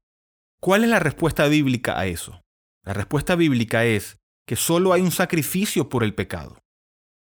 ¿Cuál 0.60 0.84
es 0.84 0.90
la 0.90 1.00
respuesta 1.00 1.46
bíblica 1.48 1.98
a 1.98 2.06
eso? 2.06 2.42
La 2.84 2.92
respuesta 2.92 3.34
bíblica 3.34 3.84
es 3.84 4.18
que 4.46 4.56
solo 4.56 4.92
hay 4.92 5.02
un 5.02 5.10
sacrificio 5.10 5.88
por 5.88 6.04
el 6.04 6.14
pecado. 6.14 6.58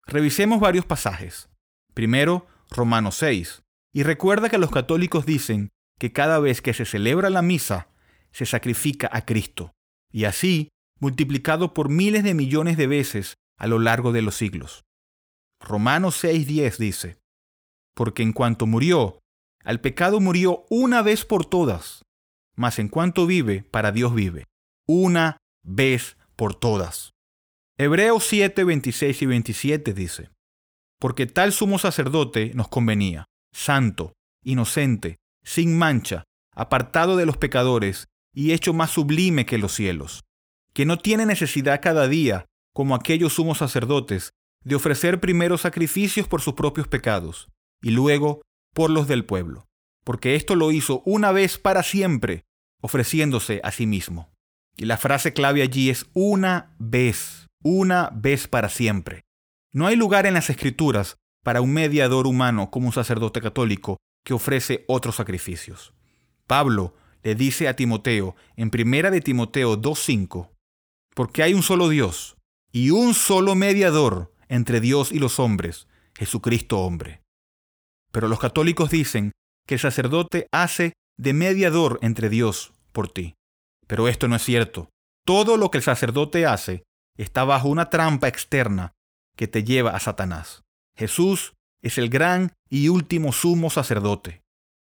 Revisemos 0.05 0.59
varios 0.59 0.85
pasajes. 0.85 1.49
Primero, 1.93 2.45
Romanos 2.69 3.15
6. 3.17 3.63
Y 3.93 4.03
recuerda 4.03 4.49
que 4.49 4.57
los 4.57 4.71
católicos 4.71 5.25
dicen 5.25 5.69
que 5.99 6.11
cada 6.11 6.39
vez 6.39 6.61
que 6.61 6.73
se 6.73 6.85
celebra 6.85 7.29
la 7.29 7.41
misa, 7.41 7.89
se 8.31 8.45
sacrifica 8.45 9.09
a 9.11 9.25
Cristo, 9.25 9.71
y 10.11 10.25
así 10.25 10.69
multiplicado 10.99 11.73
por 11.73 11.89
miles 11.89 12.23
de 12.23 12.33
millones 12.33 12.77
de 12.77 12.87
veces 12.87 13.35
a 13.57 13.67
lo 13.67 13.79
largo 13.79 14.11
de 14.11 14.21
los 14.21 14.35
siglos. 14.35 14.83
Romanos 15.61 16.21
6:10 16.23 16.77
dice, 16.77 17.17
Porque 17.95 18.23
en 18.23 18.33
cuanto 18.33 18.65
murió, 18.65 19.19
al 19.63 19.81
pecado 19.81 20.19
murió 20.19 20.65
una 20.69 21.01
vez 21.01 21.25
por 21.25 21.45
todas, 21.45 22.03
mas 22.55 22.79
en 22.79 22.89
cuanto 22.89 23.25
vive, 23.25 23.63
para 23.63 23.91
Dios 23.91 24.13
vive, 24.13 24.45
una 24.87 25.37
vez 25.63 26.17
por 26.35 26.55
todas. 26.55 27.11
Hebreos 27.77 28.25
7, 28.25 28.63
26 28.63 29.21
y 29.21 29.25
27 29.25 29.93
dice, 29.93 30.29
Porque 31.05 31.27
tal 31.27 31.53
sumo 31.53 31.77
sacerdote 31.77 32.51
nos 32.55 32.67
convenía, 32.67 33.25
santo, 33.53 34.13
inocente, 34.43 35.19
sin 35.43 35.77
mancha, 35.77 36.23
apartado 36.51 37.15
de 37.15 37.27
los 37.27 37.37
pecadores 37.37 38.07
y 38.33 38.53
hecho 38.53 38.73
más 38.73 38.89
sublime 38.89 39.45
que 39.45 39.59
los 39.59 39.71
cielos, 39.71 40.23
que 40.73 40.87
no 40.87 40.97
tiene 40.97 41.27
necesidad 41.27 41.79
cada 41.79 42.07
día, 42.07 42.47
como 42.73 42.95
aquellos 42.95 43.33
sumos 43.33 43.59
sacerdotes, 43.59 44.31
de 44.63 44.73
ofrecer 44.73 45.19
primero 45.19 45.59
sacrificios 45.59 46.27
por 46.27 46.41
sus 46.41 46.55
propios 46.55 46.87
pecados, 46.87 47.49
y 47.83 47.91
luego 47.91 48.41
por 48.73 48.89
los 48.89 49.07
del 49.07 49.25
pueblo, 49.25 49.67
porque 50.03 50.33
esto 50.33 50.55
lo 50.55 50.71
hizo 50.71 51.03
una 51.05 51.31
vez 51.31 51.59
para 51.59 51.83
siempre, 51.83 52.45
ofreciéndose 52.81 53.61
a 53.63 53.71
sí 53.71 53.85
mismo. 53.85 54.33
Y 54.75 54.85
la 54.85 54.97
frase 54.97 55.33
clave 55.33 55.61
allí 55.61 55.91
es 55.91 56.07
una 56.13 56.75
vez, 56.79 57.45
una 57.61 58.09
vez 58.11 58.47
para 58.47 58.69
siempre. 58.69 59.24
No 59.75 59.87
hay 59.87 59.97
lugar 59.97 60.25
en 60.25 60.35
las 60.35 60.49
escrituras 60.49 61.17
para 61.43 61.59
un 61.59 61.73
mediador 61.73 62.27
humano 62.27 62.71
como 62.71 62.87
un 62.87 62.93
sacerdote 62.93 63.41
católico 63.41 63.97
que 64.23 64.33
ofrece 64.33 64.85
otros 64.87 65.17
sacrificios. 65.17 65.93
Pablo 66.47 66.95
le 67.23 67.35
dice 67.35 67.67
a 67.67 67.75
Timoteo 67.75 68.37
en 68.55 68.69
primera 68.69 69.11
de 69.11 69.19
Timoteo 69.19 69.75
2.5, 69.75 70.49
porque 71.13 71.43
hay 71.43 71.53
un 71.53 71.61
solo 71.61 71.89
Dios 71.89 72.37
y 72.71 72.91
un 72.91 73.13
solo 73.13 73.53
mediador 73.55 74.33
entre 74.47 74.79
Dios 74.79 75.11
y 75.11 75.19
los 75.19 75.39
hombres, 75.41 75.89
Jesucristo 76.15 76.79
hombre. 76.79 77.21
Pero 78.13 78.29
los 78.29 78.39
católicos 78.39 78.89
dicen 78.89 79.33
que 79.67 79.73
el 79.73 79.81
sacerdote 79.81 80.47
hace 80.53 80.93
de 81.17 81.33
mediador 81.33 81.99
entre 82.01 82.29
Dios 82.29 82.71
por 82.93 83.11
ti. 83.11 83.35
Pero 83.87 84.07
esto 84.07 84.29
no 84.29 84.37
es 84.37 84.41
cierto. 84.41 84.87
Todo 85.25 85.57
lo 85.57 85.69
que 85.69 85.79
el 85.79 85.83
sacerdote 85.83 86.45
hace 86.45 86.85
está 87.17 87.43
bajo 87.43 87.67
una 87.67 87.89
trampa 87.89 88.29
externa 88.29 88.94
que 89.35 89.47
te 89.47 89.63
lleva 89.63 89.91
a 89.91 89.99
Satanás. 89.99 90.63
Jesús 90.95 91.53
es 91.81 91.97
el 91.97 92.09
gran 92.09 92.53
y 92.69 92.89
último 92.89 93.31
sumo 93.31 93.69
sacerdote. 93.69 94.41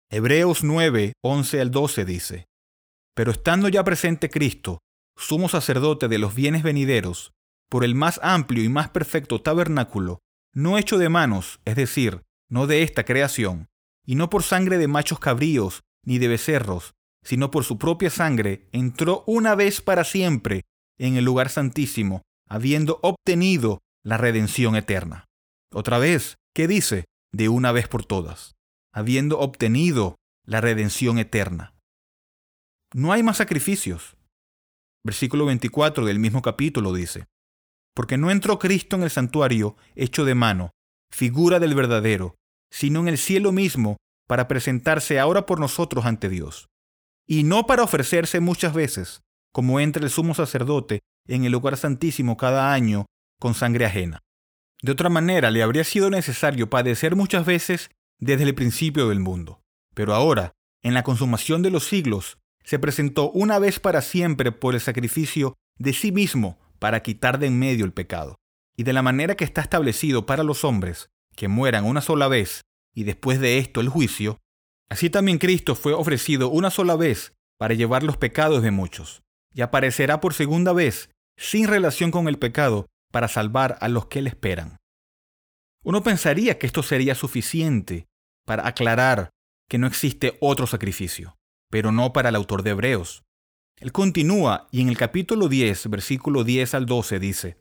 Hebreos 0.10 0.64
9, 0.64 1.14
11 1.24 1.62
al 1.62 1.72
12 1.72 2.06
dice, 2.06 2.46
Pero 3.16 3.32
estando 3.32 3.68
ya 3.70 3.84
presente 3.84 4.30
Cristo, 4.30 4.80
sumo 5.18 5.50
sacerdote 5.50 6.08
de 6.08 6.20
los 6.20 6.36
bienes 6.36 6.64
venideros, 6.64 7.32
por 7.70 7.84
el 7.84 7.96
más 7.96 8.20
amplio 8.22 8.64
y 8.64 8.70
más 8.70 8.90
perfecto 8.90 9.42
tabernáculo, 9.42 10.20
no 10.54 10.78
hecho 10.78 10.98
de 10.98 11.10
manos, 11.10 11.60
es 11.66 11.76
decir, 11.76 12.22
no 12.48 12.68
de 12.68 12.84
esta 12.84 13.06
creación, 13.06 13.68
y 14.06 14.16
no 14.16 14.30
por 14.30 14.44
sangre 14.44 14.78
de 14.78 14.88
machos 14.88 15.20
cabríos 15.20 15.82
ni 16.06 16.20
de 16.20 16.28
becerros, 16.28 16.94
sino 17.24 17.50
por 17.50 17.64
su 17.64 17.78
propia 17.78 18.10
sangre, 18.10 18.68
entró 18.72 19.24
una 19.26 19.56
vez 19.56 19.82
para 19.82 20.04
siempre 20.04 20.62
en 21.00 21.16
el 21.16 21.26
lugar 21.26 21.50
santísimo, 21.50 22.22
habiendo 22.48 23.00
obtenido 23.02 23.80
la 24.04 24.18
redención 24.18 24.76
eterna. 24.76 25.26
Otra 25.72 25.98
vez, 25.98 26.36
¿qué 26.54 26.68
dice? 26.68 27.06
De 27.32 27.50
una 27.50 27.72
vez 27.72 27.88
por 27.88 28.06
todas 28.06 28.54
habiendo 28.94 29.40
obtenido 29.40 30.18
la 30.46 30.62
redención 30.62 31.18
eterna. 31.18 31.74
No 32.94 33.12
hay 33.12 33.24
más 33.24 33.38
sacrificios. 33.38 34.16
Versículo 35.04 35.46
24 35.48 36.06
del 36.06 36.20
mismo 36.20 36.42
capítulo 36.42 36.94
dice, 36.94 37.26
porque 37.96 38.18
no 38.18 38.32
entró 38.32 38.60
Cristo 38.60 38.96
en 38.96 39.04
el 39.04 39.10
santuario 39.10 39.76
hecho 39.96 40.26
de 40.26 40.36
mano, 40.36 40.70
figura 41.12 41.60
del 41.60 41.76
verdadero, 41.76 42.36
sino 42.72 43.02
en 43.02 43.08
el 43.08 43.18
cielo 43.18 43.52
mismo, 43.52 43.98
para 44.28 44.48
presentarse 44.48 45.20
ahora 45.20 45.46
por 45.46 45.60
nosotros 45.60 46.06
ante 46.06 46.30
Dios, 46.30 46.68
y 47.28 47.44
no 47.44 47.66
para 47.66 47.84
ofrecerse 47.84 48.40
muchas 48.40 48.74
veces, 48.74 49.22
como 49.52 49.80
entra 49.80 50.04
el 50.04 50.10
sumo 50.10 50.34
sacerdote 50.34 51.00
en 51.28 51.44
el 51.44 51.52
lugar 51.52 51.78
santísimo 51.78 52.38
cada 52.38 52.74
año 52.74 53.06
con 53.44 53.56
sangre 53.56 53.86
ajena. 53.86 54.24
De 54.82 54.94
otra 54.94 55.10
manera, 55.10 55.52
le 55.52 55.64
habría 55.64 55.84
sido 55.84 56.10
necesario 56.10 56.70
padecer 56.70 57.18
muchas 57.18 57.46
veces 57.46 57.92
desde 58.18 58.46
el 58.46 58.56
principio 58.56 59.10
del 59.10 59.20
mundo. 59.20 59.60
Pero 59.94 60.14
ahora, 60.14 60.54
en 60.82 60.94
la 60.94 61.04
consumación 61.04 61.62
de 61.62 61.70
los 61.70 61.84
siglos, 61.84 62.38
se 62.64 62.80
presentó 62.80 63.32
una 63.32 63.60
vez 63.60 63.82
para 63.82 64.02
siempre 64.02 64.54
por 64.54 64.76
el 64.76 64.80
sacrificio 64.80 65.56
de 65.78 65.92
sí 65.92 66.14
mismo 66.14 66.58
para 66.80 67.02
quitar 67.02 67.38
de 67.38 67.48
en 67.48 67.60
medio 67.60 67.84
el 67.84 67.92
pecado. 67.92 68.38
Y 68.78 68.84
de 68.84 68.94
la 68.94 69.02
manera 69.02 69.36
que 69.36 69.44
está 69.44 69.60
establecido 69.60 70.26
para 70.26 70.44
los 70.44 70.64
hombres, 70.64 71.10
que 71.36 71.50
mueran 71.50 71.84
una 71.84 72.00
sola 72.00 72.30
vez 72.30 72.62
y 72.96 73.04
después 73.04 73.42
de 73.42 73.58
esto 73.58 73.82
el 73.82 73.90
juicio, 73.90 74.40
así 74.88 75.10
también 75.10 75.38
Cristo 75.38 75.76
fue 75.76 75.92
ofrecido 75.92 76.48
una 76.48 76.70
sola 76.70 76.96
vez 76.96 77.34
para 77.58 77.74
llevar 77.74 78.04
los 78.04 78.16
pecados 78.16 78.64
de 78.64 78.72
muchos, 78.72 79.22
y 79.54 79.64
aparecerá 79.64 80.22
por 80.22 80.34
segunda 80.34 80.72
vez, 80.72 81.10
sin 81.36 81.68
relación 81.68 82.10
con 82.10 82.30
el 82.30 82.40
pecado, 82.40 82.88
para 83.14 83.28
salvar 83.28 83.78
a 83.80 83.88
los 83.88 84.08
que 84.08 84.24
le 84.24 84.30
esperan. 84.30 84.78
Uno 85.84 86.02
pensaría 86.02 86.58
que 86.58 86.66
esto 86.66 86.82
sería 86.82 87.14
suficiente 87.14 88.08
para 88.46 88.68
aclarar 88.68 89.30
que 89.70 89.78
no 89.78 89.86
existe 89.86 90.36
otro 90.42 90.66
sacrificio, 90.66 91.36
pero 91.70 91.92
no 91.92 92.12
para 92.12 92.30
el 92.30 92.36
autor 92.36 92.64
de 92.64 92.72
Hebreos. 92.72 93.24
Él 93.80 93.92
continúa 93.92 94.68
y 94.72 94.82
en 94.82 94.90
el 94.90 94.98
capítulo 94.98 95.48
10, 95.48 95.90
versículo 95.90 96.44
10 96.44 96.74
al 96.74 96.86
12 96.88 97.20
dice, 97.20 97.58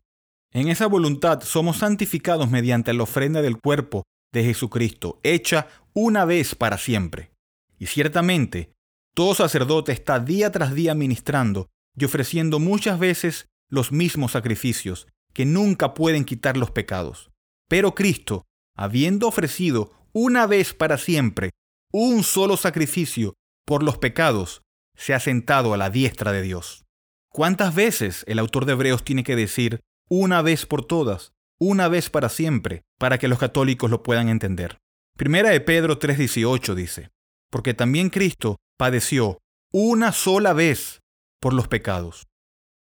En 0.53 0.69
esa 0.69 0.87
voluntad 0.87 1.43
somos 1.43 1.79
santificados 1.79 2.51
mediante 2.51 2.93
la 2.95 3.03
ofrenda 3.03 3.43
del 3.43 3.59
cuerpo 3.59 4.05
de 4.33 4.45
Jesucristo, 4.45 5.21
hecha 5.23 5.69
una 5.93 6.25
vez 6.25 6.55
para 6.55 6.79
siempre. 6.79 7.31
Y 7.79 7.87
ciertamente, 7.87 8.73
todo 9.15 9.35
sacerdote 9.35 9.93
está 9.93 10.19
día 10.19 10.51
tras 10.51 10.75
día 10.75 10.95
ministrando 10.95 11.69
y 11.95 12.07
ofreciendo 12.07 12.59
muchas 12.59 12.99
veces 12.99 13.49
los 13.69 13.93
mismos 13.93 14.33
sacrificios, 14.33 15.09
que 15.33 15.45
nunca 15.45 15.95
pueden 15.95 16.25
quitar 16.25 16.57
los 16.57 16.71
pecados. 16.71 17.31
Pero 17.69 17.95
Cristo, 17.95 18.45
habiendo 18.77 19.29
ofrecido 19.29 19.93
una 20.13 20.47
vez 20.47 20.75
para 20.75 20.99
siempre 20.99 21.51
un 21.93 22.23
solo 22.23 22.57
sacrificio 22.57 23.35
por 23.67 23.83
los 23.83 23.99
pecados, 23.99 24.63
se 24.97 25.15
ha 25.15 25.21
sentado 25.21 25.75
a 25.75 25.77
la 25.77 25.91
diestra 25.91 26.33
de 26.33 26.43
Dios. 26.43 26.85
¿Cuántas 27.31 27.75
veces 27.75 28.25
el 28.27 28.39
autor 28.39 28.67
de 28.67 28.73
Hebreos 28.73 29.05
tiene 29.05 29.25
que 29.25 29.37
decir 29.37 29.81
una 30.09 30.43
vez 30.43 30.67
por 30.67 30.85
todas, 30.85 31.33
una 31.59 31.89
vez 31.89 32.11
para 32.11 32.29
siempre, 32.29 32.83
para 32.99 33.19
que 33.19 33.29
los 33.29 33.39
católicos 33.39 33.91
lo 33.91 34.03
puedan 34.03 34.29
entender? 34.29 34.79
Primera 35.17 35.51
de 35.51 35.61
Pedro 35.61 35.99
3:18 35.99 36.75
dice, 36.75 37.11
porque 37.51 37.75
también 37.75 38.11
Cristo 38.11 38.57
padeció 38.79 39.39
una 39.73 40.13
sola 40.13 40.53
vez 40.53 41.01
por 41.41 41.55
los 41.55 41.69
pecados. 41.69 42.27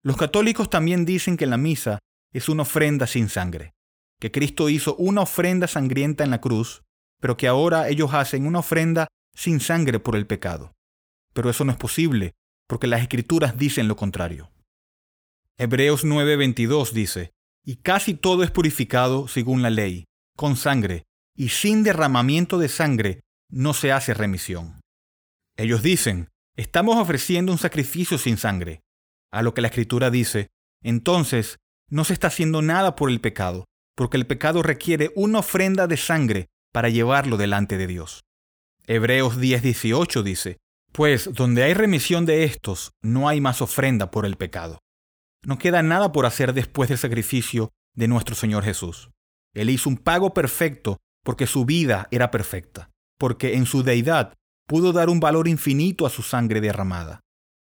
Los 0.02 0.16
católicos 0.16 0.68
también 0.68 1.04
dicen 1.04 1.36
que 1.36 1.46
la 1.46 1.56
misa 1.56 1.98
es 2.32 2.48
una 2.48 2.62
ofrenda 2.62 3.06
sin 3.06 3.28
sangre 3.28 3.74
que 4.22 4.30
Cristo 4.30 4.68
hizo 4.68 4.94
una 4.98 5.22
ofrenda 5.22 5.66
sangrienta 5.66 6.22
en 6.22 6.30
la 6.30 6.40
cruz, 6.40 6.84
pero 7.20 7.36
que 7.36 7.48
ahora 7.48 7.88
ellos 7.88 8.14
hacen 8.14 8.46
una 8.46 8.60
ofrenda 8.60 9.08
sin 9.34 9.58
sangre 9.58 9.98
por 9.98 10.14
el 10.14 10.28
pecado. 10.28 10.76
Pero 11.32 11.50
eso 11.50 11.64
no 11.64 11.72
es 11.72 11.76
posible, 11.76 12.30
porque 12.68 12.86
las 12.86 13.02
escrituras 13.02 13.58
dicen 13.58 13.88
lo 13.88 13.96
contrario. 13.96 14.52
Hebreos 15.58 16.04
9:22 16.04 16.92
dice, 16.92 17.32
y 17.64 17.78
casi 17.78 18.14
todo 18.14 18.44
es 18.44 18.52
purificado 18.52 19.26
según 19.26 19.60
la 19.60 19.70
ley, 19.70 20.04
con 20.36 20.54
sangre, 20.54 21.02
y 21.36 21.48
sin 21.48 21.82
derramamiento 21.82 22.58
de 22.58 22.68
sangre 22.68 23.22
no 23.50 23.74
se 23.74 23.90
hace 23.90 24.14
remisión. 24.14 24.82
Ellos 25.56 25.82
dicen, 25.82 26.28
estamos 26.56 26.96
ofreciendo 26.96 27.50
un 27.50 27.58
sacrificio 27.58 28.18
sin 28.18 28.36
sangre. 28.36 28.82
A 29.32 29.42
lo 29.42 29.52
que 29.52 29.62
la 29.62 29.68
escritura 29.68 30.12
dice, 30.12 30.50
entonces 30.80 31.58
no 31.88 32.04
se 32.04 32.12
está 32.12 32.28
haciendo 32.28 32.62
nada 32.62 32.96
por 32.96 33.10
el 33.10 33.20
pecado, 33.20 33.66
porque 33.94 34.16
el 34.16 34.26
pecado 34.26 34.62
requiere 34.62 35.10
una 35.14 35.40
ofrenda 35.40 35.86
de 35.86 35.96
sangre 35.96 36.48
para 36.72 36.88
llevarlo 36.88 37.36
delante 37.36 37.76
de 37.76 37.86
Dios. 37.86 38.24
Hebreos 38.86 39.38
10:18 39.38 40.22
dice, 40.22 40.58
pues 40.92 41.32
donde 41.32 41.62
hay 41.62 41.74
remisión 41.74 42.26
de 42.26 42.44
estos, 42.44 42.92
no 43.02 43.28
hay 43.28 43.40
más 43.40 43.62
ofrenda 43.62 44.10
por 44.10 44.26
el 44.26 44.36
pecado. 44.36 44.78
No 45.44 45.58
queda 45.58 45.82
nada 45.82 46.12
por 46.12 46.26
hacer 46.26 46.52
después 46.52 46.88
del 46.88 46.98
sacrificio 46.98 47.70
de 47.94 48.08
nuestro 48.08 48.34
Señor 48.34 48.62
Jesús. 48.62 49.10
Él 49.54 49.70
hizo 49.70 49.88
un 49.88 49.96
pago 49.96 50.34
perfecto 50.34 50.98
porque 51.24 51.46
su 51.46 51.64
vida 51.64 52.08
era 52.10 52.30
perfecta, 52.30 52.90
porque 53.18 53.54
en 53.54 53.66
su 53.66 53.82
deidad 53.82 54.34
pudo 54.66 54.92
dar 54.92 55.08
un 55.08 55.20
valor 55.20 55.48
infinito 55.48 56.06
a 56.06 56.10
su 56.10 56.22
sangre 56.22 56.60
derramada. 56.60 57.20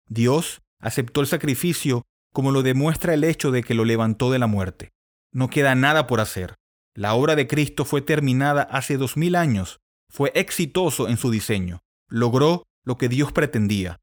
Dios 0.08 0.60
aceptó 0.80 1.20
el 1.20 1.26
sacrificio 1.26 2.04
como 2.32 2.52
lo 2.52 2.62
demuestra 2.62 3.14
el 3.14 3.24
hecho 3.24 3.50
de 3.50 3.62
que 3.62 3.74
lo 3.74 3.84
levantó 3.84 4.30
de 4.30 4.38
la 4.38 4.46
muerte. 4.46 4.90
No 5.32 5.48
queda 5.50 5.74
nada 5.74 6.06
por 6.06 6.20
hacer. 6.20 6.54
La 6.94 7.14
obra 7.14 7.36
de 7.36 7.46
Cristo 7.46 7.84
fue 7.84 8.02
terminada 8.02 8.62
hace 8.62 8.96
dos 8.96 9.16
mil 9.16 9.36
años, 9.36 9.80
fue 10.10 10.32
exitoso 10.34 11.08
en 11.08 11.16
su 11.16 11.30
diseño, 11.30 11.80
logró 12.08 12.64
lo 12.84 12.96
que 12.96 13.08
Dios 13.08 13.32
pretendía. 13.32 14.00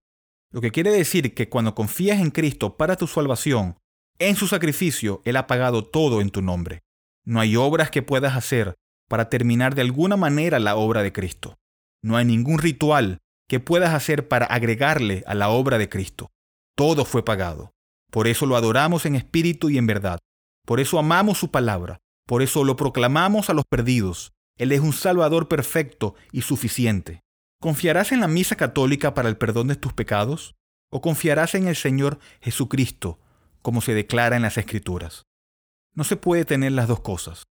Lo 0.52 0.62
que 0.62 0.72
quiere 0.72 0.92
decir 0.92 1.34
que 1.34 1.50
cuando 1.50 1.76
confías 1.76 2.22
en 2.22 2.32
Cristo 2.32 2.78
para 2.78 2.96
tu 2.96 3.08
salvación, 3.08 3.78
en 4.20 4.36
su 4.36 4.48
sacrificio, 4.48 5.22
Él 5.26 5.36
ha 5.36 5.48
pagado 5.48 5.84
todo 5.84 6.22
en 6.22 6.30
tu 6.30 6.42
nombre. 6.42 6.84
No 7.26 7.40
hay 7.40 7.56
obras 7.58 7.92
que 7.92 8.02
puedas 8.02 8.36
hacer 8.36 8.76
para 9.10 9.30
terminar 9.30 9.76
de 9.76 9.82
alguna 9.82 10.16
manera 10.16 10.60
la 10.60 10.76
obra 10.76 11.04
de 11.04 11.12
Cristo. 11.12 11.58
No 12.02 12.16
hay 12.16 12.26
ningún 12.26 12.60
ritual 12.60 13.20
que 13.50 13.60
puedas 13.60 13.94
hacer 13.94 14.28
para 14.28 14.46
agregarle 14.46 15.24
a 15.28 15.36
la 15.36 15.50
obra 15.50 15.78
de 15.78 15.90
Cristo. 15.90 16.32
Todo 16.76 17.04
fue 17.04 17.26
pagado. 17.26 17.75
Por 18.16 18.30
eso 18.30 18.46
lo 18.46 18.56
adoramos 18.56 19.06
en 19.06 19.18
espíritu 19.18 19.70
y 19.70 19.78
en 19.78 19.88
verdad. 19.88 20.20
Por 20.66 20.80
eso 20.80 20.98
amamos 20.98 21.38
su 21.38 21.52
palabra. 21.52 21.98
Por 22.26 22.44
eso 22.44 22.64
lo 22.64 22.78
proclamamos 22.78 23.50
a 23.50 23.54
los 23.54 23.66
perdidos. 23.66 24.32
Él 24.58 24.72
es 24.72 24.80
un 24.80 24.94
Salvador 24.94 25.50
perfecto 25.50 26.16
y 26.32 26.44
suficiente. 26.44 27.20
¿Confiarás 27.60 28.14
en 28.14 28.22
la 28.22 28.30
misa 28.30 28.56
católica 28.56 29.14
para 29.14 29.28
el 29.28 29.36
perdón 29.36 29.68
de 29.68 29.76
tus 29.76 29.92
pecados? 29.92 30.56
¿O 30.90 31.02
confiarás 31.02 31.56
en 31.56 31.68
el 31.68 31.76
Señor 31.76 32.20
Jesucristo, 32.40 33.20
como 33.62 33.82
se 33.82 33.94
declara 33.94 34.38
en 34.38 34.44
las 34.44 34.58
Escrituras? 34.58 35.24
No 35.94 36.06
se 36.06 36.16
puede 36.16 36.46
tener 36.46 36.72
las 36.72 36.88
dos 36.88 37.02
cosas. 37.02 37.44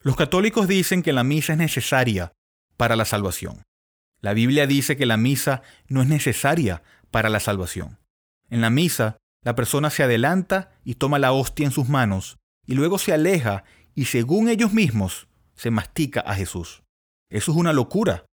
Los 0.00 0.16
católicos 0.16 0.68
dicen 0.68 1.02
que 1.02 1.12
la 1.12 1.22
misa 1.22 1.52
es 1.52 1.58
necesaria 1.58 2.32
para 2.78 2.96
la 2.96 3.04
salvación. 3.04 3.62
La 4.22 4.32
Biblia 4.32 4.66
dice 4.66 4.96
que 4.96 5.04
la 5.04 5.18
misa 5.18 5.60
no 5.86 6.00
es 6.00 6.08
necesaria 6.08 6.82
para 7.10 7.28
la 7.28 7.40
salvación. 7.40 7.98
En 8.48 8.62
la 8.62 8.70
misa, 8.70 9.18
la 9.46 9.54
persona 9.54 9.90
se 9.90 10.02
adelanta 10.02 10.72
y 10.82 10.96
toma 10.96 11.20
la 11.20 11.30
hostia 11.30 11.66
en 11.66 11.70
sus 11.70 11.88
manos, 11.88 12.36
y 12.66 12.74
luego 12.74 12.98
se 12.98 13.12
aleja 13.12 13.62
y 13.94 14.06
según 14.06 14.48
ellos 14.48 14.72
mismos, 14.72 15.28
se 15.54 15.70
mastica 15.70 16.18
a 16.18 16.34
Jesús. 16.34 16.82
Eso 17.30 17.52
es 17.52 17.56
una 17.56 17.72
locura. 17.72 18.26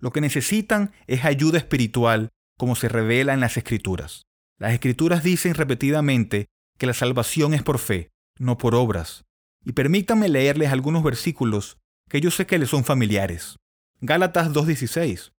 Lo 0.00 0.10
que 0.10 0.22
necesitan 0.22 0.92
es 1.06 1.26
ayuda 1.26 1.58
espiritual, 1.58 2.30
como 2.56 2.76
se 2.76 2.88
revela 2.88 3.34
en 3.34 3.40
las 3.40 3.58
Escrituras. 3.58 4.22
Las 4.58 4.72
Escrituras 4.72 5.22
dicen 5.22 5.52
repetidamente 5.52 6.46
que 6.78 6.86
la 6.86 6.94
salvación 6.94 7.52
es 7.52 7.62
por 7.62 7.78
fe, 7.78 8.08
no 8.38 8.56
por 8.56 8.74
obras. 8.74 9.26
Y 9.66 9.72
permítanme 9.72 10.30
leerles 10.30 10.72
algunos 10.72 11.02
versículos 11.02 11.76
que 12.08 12.22
yo 12.22 12.30
sé 12.30 12.46
que 12.46 12.58
les 12.58 12.70
son 12.70 12.84
familiares. 12.84 13.56
Gálatas 14.00 14.50
2.16. 14.50 15.32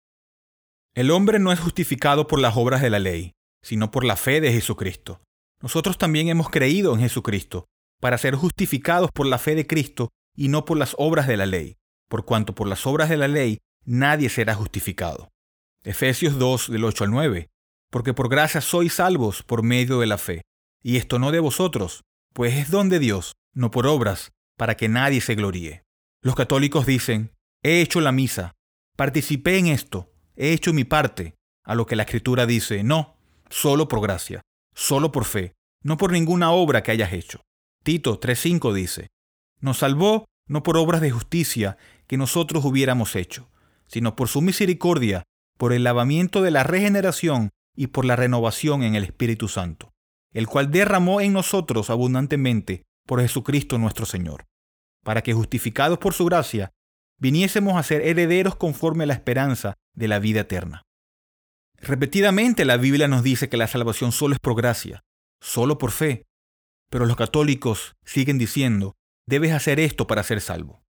El 0.95 1.11
hombre 1.11 1.39
no 1.39 1.51
es 1.51 1.61
justificado 1.61 2.27
por 2.27 2.41
las 2.41 2.59
obras 2.59 2.83
de 2.83 2.91
la 2.91 2.99
ley, 2.99 3.34
sino 3.65 3.91
por 3.91 4.05
la 4.05 4.17
fe 4.17 4.41
de 4.41 4.53
Jesucristo. 4.53 5.21
Nosotros 5.61 5.99
también 5.99 6.29
hemos 6.29 6.51
creído 6.51 6.95
en 6.95 7.01
Jesucristo, 7.01 7.67
para 8.01 8.19
ser 8.19 8.35
justificados 8.35 9.11
por 9.13 9.27
la 9.27 9.39
fe 9.39 9.55
de 9.55 9.67
Cristo 9.67 10.11
y 10.37 10.49
no 10.49 10.65
por 10.65 10.77
las 10.77 10.95
obras 10.99 11.27
de 11.27 11.39
la 11.39 11.47
ley, 11.47 11.77
por 12.09 12.25
cuanto 12.25 12.55
por 12.55 12.69
las 12.69 12.87
obras 12.87 13.09
de 13.09 13.17
la 13.17 13.29
ley 13.29 13.59
nadie 13.85 14.29
será 14.29 14.55
justificado. 14.55 15.31
Efesios 15.83 16.39
2 16.39 16.71
del 16.71 16.85
8 16.85 17.05
al 17.05 17.11
9. 17.11 17.49
Porque 17.91 18.15
por 18.15 18.29
gracia 18.29 18.61
sois 18.61 18.95
salvos 18.95 19.43
por 19.43 19.63
medio 19.63 20.01
de 20.01 20.07
la 20.07 20.19
fe. 20.19 20.43
Y 20.83 20.97
esto 20.97 21.19
no 21.19 21.31
de 21.31 21.41
vosotros, 21.41 22.05
pues 22.33 22.55
es 22.55 22.71
don 22.71 22.89
de 22.89 22.99
Dios, 22.99 23.35
no 23.55 23.71
por 23.71 23.87
obras, 23.87 24.33
para 24.57 24.77
que 24.77 24.89
nadie 24.89 25.21
se 25.21 25.35
gloríe. 25.35 25.85
Los 26.21 26.35
católicos 26.35 26.87
dicen, 26.87 27.33
he 27.63 27.81
hecho 27.81 28.01
la 28.01 28.13
misa, 28.13 28.53
participé 28.97 29.59
en 29.59 29.69
esto, 29.69 30.13
he 30.37 30.53
hecho 30.53 30.73
mi 30.73 30.85
parte, 30.85 31.37
a 31.63 31.75
lo 31.75 31.87
que 31.87 31.97
la 31.97 32.03
escritura 32.03 32.47
dice, 32.47 32.83
no, 32.83 33.14
solo 33.55 33.87
por 33.87 34.01
gracia, 34.01 34.43
solo 34.75 35.13
por 35.13 35.25
fe, 35.25 35.55
no 35.85 35.97
por 35.97 36.11
ninguna 36.11 36.51
obra 36.51 36.83
que 36.83 36.91
hayas 36.91 37.13
hecho. 37.13 37.41
Tito 37.85 38.19
3.5 38.19 38.73
dice, 38.73 39.07
nos 39.61 39.79
salvó 39.79 40.25
no 40.49 40.65
por 40.65 40.77
obras 40.77 41.01
de 41.01 41.13
justicia 41.13 41.77
que 42.09 42.17
nosotros 42.17 42.65
hubiéramos 42.65 43.15
hecho, 43.15 43.49
sino 43.87 44.17
por 44.17 44.27
su 44.27 44.43
misericordia, 44.43 45.23
por 45.57 45.73
el 45.73 45.85
lavamiento 45.85 46.43
de 46.43 46.51
la 46.51 46.65
regeneración 46.65 47.51
y 47.77 47.87
por 47.87 48.05
la 48.05 48.17
renovación 48.17 48.83
en 48.83 48.97
el 48.97 49.05
Espíritu 49.05 49.47
Santo, 49.47 49.93
el 50.33 50.49
cual 50.49 50.73
derramó 50.73 51.21
en 51.21 51.33
nosotros 51.33 51.91
abundantemente 51.91 52.83
por 53.07 53.21
Jesucristo 53.21 53.79
nuestro 53.79 54.05
Señor, 54.05 54.47
para 55.05 55.23
que 55.23 55.33
justificados 55.33 55.99
por 55.99 56.13
su 56.13 56.25
gracia, 56.25 56.73
viniésemos 57.21 57.77
a 57.77 57.85
ser 57.85 58.03
herederos 58.03 58.57
conforme 58.57 59.05
a 59.05 59.07
la 59.07 59.15
esperanza 59.15 59.75
de 59.95 60.09
la 60.09 60.19
vida 60.19 60.41
eterna. 60.41 60.84
Repetidamente 61.85 62.65
la 62.65 62.79
Biblia 62.79 63.09
nos 63.09 63.23
dice 63.23 63.51
que 63.51 63.59
la 63.59 63.67
salvación 63.67 64.11
solo 64.11 64.33
es 64.33 64.41
por 64.41 64.57
gracia, 64.57 65.05
solo 65.41 65.77
por 65.77 65.91
fe, 65.91 66.25
pero 66.91 67.05
los 67.05 67.17
católicos 67.17 67.95
siguen 68.07 68.39
diciendo, 68.39 68.95
debes 69.27 69.53
hacer 69.53 69.79
esto 69.79 70.07
para 70.07 70.23
ser 70.23 70.41
salvo. 70.41 70.83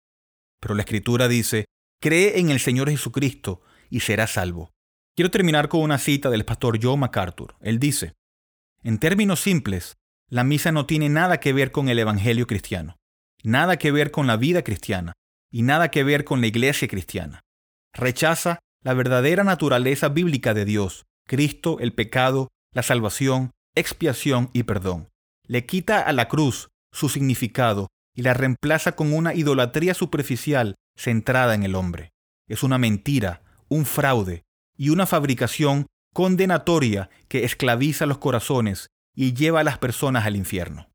Pero 0.61 0.73
la 0.73 0.83
Escritura 0.83 1.27
dice, 1.27 1.65
Cree 2.01 2.39
en 2.39 2.49
el 2.49 2.61
Señor 2.61 2.89
Jesucristo 2.89 3.61
y 3.89 4.01
serás 4.01 4.31
salvo. 4.31 4.71
Quiero 5.15 5.31
terminar 5.31 5.67
con 5.67 5.81
una 5.81 5.97
cita 5.97 6.29
del 6.29 6.45
pastor 6.45 6.79
Joe 6.81 6.97
MacArthur. 6.97 7.55
Él 7.59 7.77
dice, 7.77 8.13
en 8.81 8.97
términos 8.97 9.41
simples, 9.41 9.97
la 10.29 10.45
misa 10.45 10.71
no 10.71 10.85
tiene 10.85 11.09
nada 11.09 11.41
que 11.41 11.51
ver 11.51 11.71
con 11.71 11.89
el 11.89 11.99
Evangelio 11.99 12.47
cristiano, 12.47 12.95
nada 13.43 13.77
que 13.77 13.91
ver 13.91 14.11
con 14.11 14.27
la 14.27 14.37
vida 14.37 14.63
cristiana 14.63 15.13
y 15.51 15.63
nada 15.63 15.89
que 15.89 16.03
ver 16.03 16.23
con 16.23 16.39
la 16.39 16.47
iglesia 16.47 16.87
cristiana. 16.87 17.41
Rechaza 17.93 18.59
la 18.85 18.93
verdadera 18.93 19.43
naturaleza 19.43 20.09
bíblica 20.09 20.53
de 20.53 20.63
Dios, 20.63 21.07
Cristo, 21.27 21.79
el 21.79 21.91
pecado, 21.91 22.49
la 22.71 22.83
salvación, 22.83 23.49
expiación 23.73 24.51
y 24.53 24.61
perdón. 24.61 25.09
Le 25.47 25.65
quita 25.65 26.01
a 26.01 26.13
la 26.13 26.27
cruz 26.27 26.69
su 26.91 27.09
significado 27.09 27.87
y 28.15 28.21
la 28.21 28.35
reemplaza 28.35 28.91
con 28.91 29.11
una 29.11 29.33
idolatría 29.33 29.95
superficial 29.95 30.75
centrada 30.95 31.55
en 31.55 31.63
el 31.63 31.73
hombre. 31.73 32.11
Es 32.47 32.61
una 32.61 32.77
mentira, 32.77 33.41
un 33.69 33.87
fraude 33.87 34.43
y 34.77 34.89
una 34.89 35.07
fabricación 35.07 35.87
condenatoria 36.13 37.09
que 37.27 37.43
esclaviza 37.43 38.05
los 38.05 38.19
corazones 38.19 38.89
y 39.15 39.33
lleva 39.33 39.61
a 39.61 39.63
las 39.63 39.79
personas 39.79 40.27
al 40.27 40.35
infierno. 40.35 40.91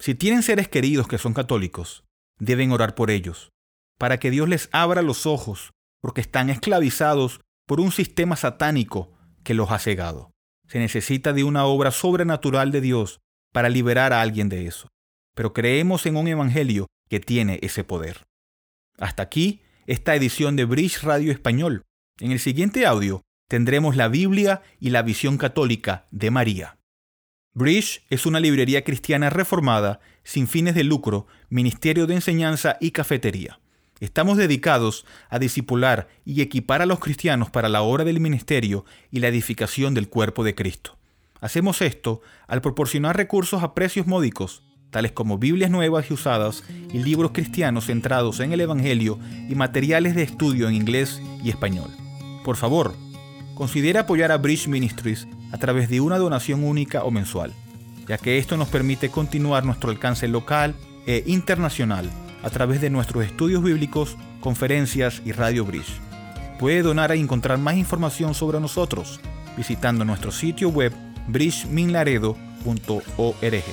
Si 0.00 0.14
tienen 0.14 0.42
seres 0.42 0.68
queridos 0.68 1.08
que 1.08 1.18
son 1.18 1.34
católicos, 1.34 2.04
deben 2.38 2.72
orar 2.72 2.94
por 2.94 3.10
ellos, 3.10 3.50
para 3.98 4.18
que 4.18 4.30
Dios 4.30 4.48
les 4.48 4.70
abra 4.72 5.02
los 5.02 5.26
ojos, 5.26 5.72
porque 6.00 6.20
están 6.20 6.50
esclavizados 6.50 7.40
por 7.66 7.80
un 7.80 7.92
sistema 7.92 8.36
satánico 8.36 9.12
que 9.42 9.54
los 9.54 9.70
ha 9.70 9.78
cegado. 9.78 10.30
Se 10.68 10.78
necesita 10.78 11.32
de 11.32 11.44
una 11.44 11.64
obra 11.64 11.90
sobrenatural 11.90 12.72
de 12.72 12.80
Dios 12.80 13.20
para 13.52 13.68
liberar 13.68 14.12
a 14.12 14.20
alguien 14.20 14.48
de 14.48 14.66
eso. 14.66 14.88
Pero 15.34 15.52
creemos 15.52 16.06
en 16.06 16.16
un 16.16 16.28
evangelio 16.28 16.86
que 17.08 17.20
tiene 17.20 17.58
ese 17.62 17.84
poder. 17.84 18.26
Hasta 18.98 19.22
aquí 19.22 19.62
esta 19.86 20.14
edición 20.14 20.56
de 20.56 20.64
Bridge 20.64 21.02
Radio 21.02 21.30
Español. 21.30 21.82
En 22.18 22.32
el 22.32 22.40
siguiente 22.40 22.86
audio 22.86 23.22
tendremos 23.48 23.96
la 23.96 24.08
Biblia 24.08 24.62
y 24.80 24.90
la 24.90 25.02
visión 25.02 25.38
católica 25.38 26.06
de 26.10 26.30
María. 26.30 26.78
Bridge 27.54 28.04
es 28.10 28.26
una 28.26 28.40
librería 28.40 28.84
cristiana 28.84 29.30
reformada, 29.30 30.00
sin 30.24 30.48
fines 30.48 30.74
de 30.74 30.84
lucro, 30.84 31.26
ministerio 31.48 32.06
de 32.06 32.14
enseñanza 32.14 32.76
y 32.80 32.90
cafetería. 32.90 33.60
Estamos 33.98 34.36
dedicados 34.36 35.06
a 35.30 35.38
discipular 35.38 36.08
y 36.26 36.42
equipar 36.42 36.82
a 36.82 36.86
los 36.86 36.98
cristianos 36.98 37.50
para 37.50 37.70
la 37.70 37.80
obra 37.80 38.04
del 38.04 38.20
ministerio 38.20 38.84
y 39.10 39.20
la 39.20 39.28
edificación 39.28 39.94
del 39.94 40.08
cuerpo 40.08 40.44
de 40.44 40.54
Cristo. 40.54 40.98
Hacemos 41.40 41.80
esto 41.80 42.20
al 42.46 42.60
proporcionar 42.60 43.16
recursos 43.16 43.62
a 43.62 43.74
precios 43.74 44.06
módicos 44.06 44.62
tales 44.90 45.12
como 45.12 45.38
Biblias 45.38 45.70
nuevas 45.70 46.10
y 46.10 46.14
usadas 46.14 46.62
y 46.92 46.98
libros 46.98 47.32
cristianos 47.32 47.86
centrados 47.86 48.40
en 48.40 48.52
el 48.52 48.60
Evangelio 48.60 49.18
y 49.48 49.54
materiales 49.54 50.14
de 50.14 50.22
estudio 50.22 50.68
en 50.68 50.74
inglés 50.74 51.20
y 51.42 51.50
español. 51.50 51.90
Por 52.44 52.56
favor, 52.56 52.94
considera 53.54 54.00
apoyar 54.02 54.30
a 54.32 54.38
Bridge 54.38 54.68
Ministries 54.68 55.26
a 55.52 55.58
través 55.58 55.88
de 55.88 56.00
una 56.00 56.18
donación 56.18 56.64
única 56.64 57.02
o 57.04 57.10
mensual. 57.10 57.52
ya 58.06 58.18
que 58.18 58.38
esto 58.38 58.56
nos 58.56 58.68
permite 58.68 59.10
continuar 59.10 59.64
nuestro 59.64 59.90
alcance 59.90 60.28
local 60.28 60.76
e 61.06 61.24
internacional 61.26 62.08
a 62.46 62.50
través 62.50 62.80
de 62.80 62.88
nuestros 62.90 63.24
estudios 63.24 63.60
bíblicos, 63.60 64.16
conferencias 64.38 65.20
y 65.24 65.32
Radio 65.32 65.64
Bridge. 65.64 65.98
Puede 66.60 66.82
donar 66.82 67.10
e 67.10 67.16
encontrar 67.16 67.58
más 67.58 67.76
información 67.76 68.34
sobre 68.34 68.60
nosotros 68.60 69.18
visitando 69.56 70.04
nuestro 70.04 70.30
sitio 70.30 70.68
web 70.68 70.92
bridgeminlaredo.org. 71.26 73.64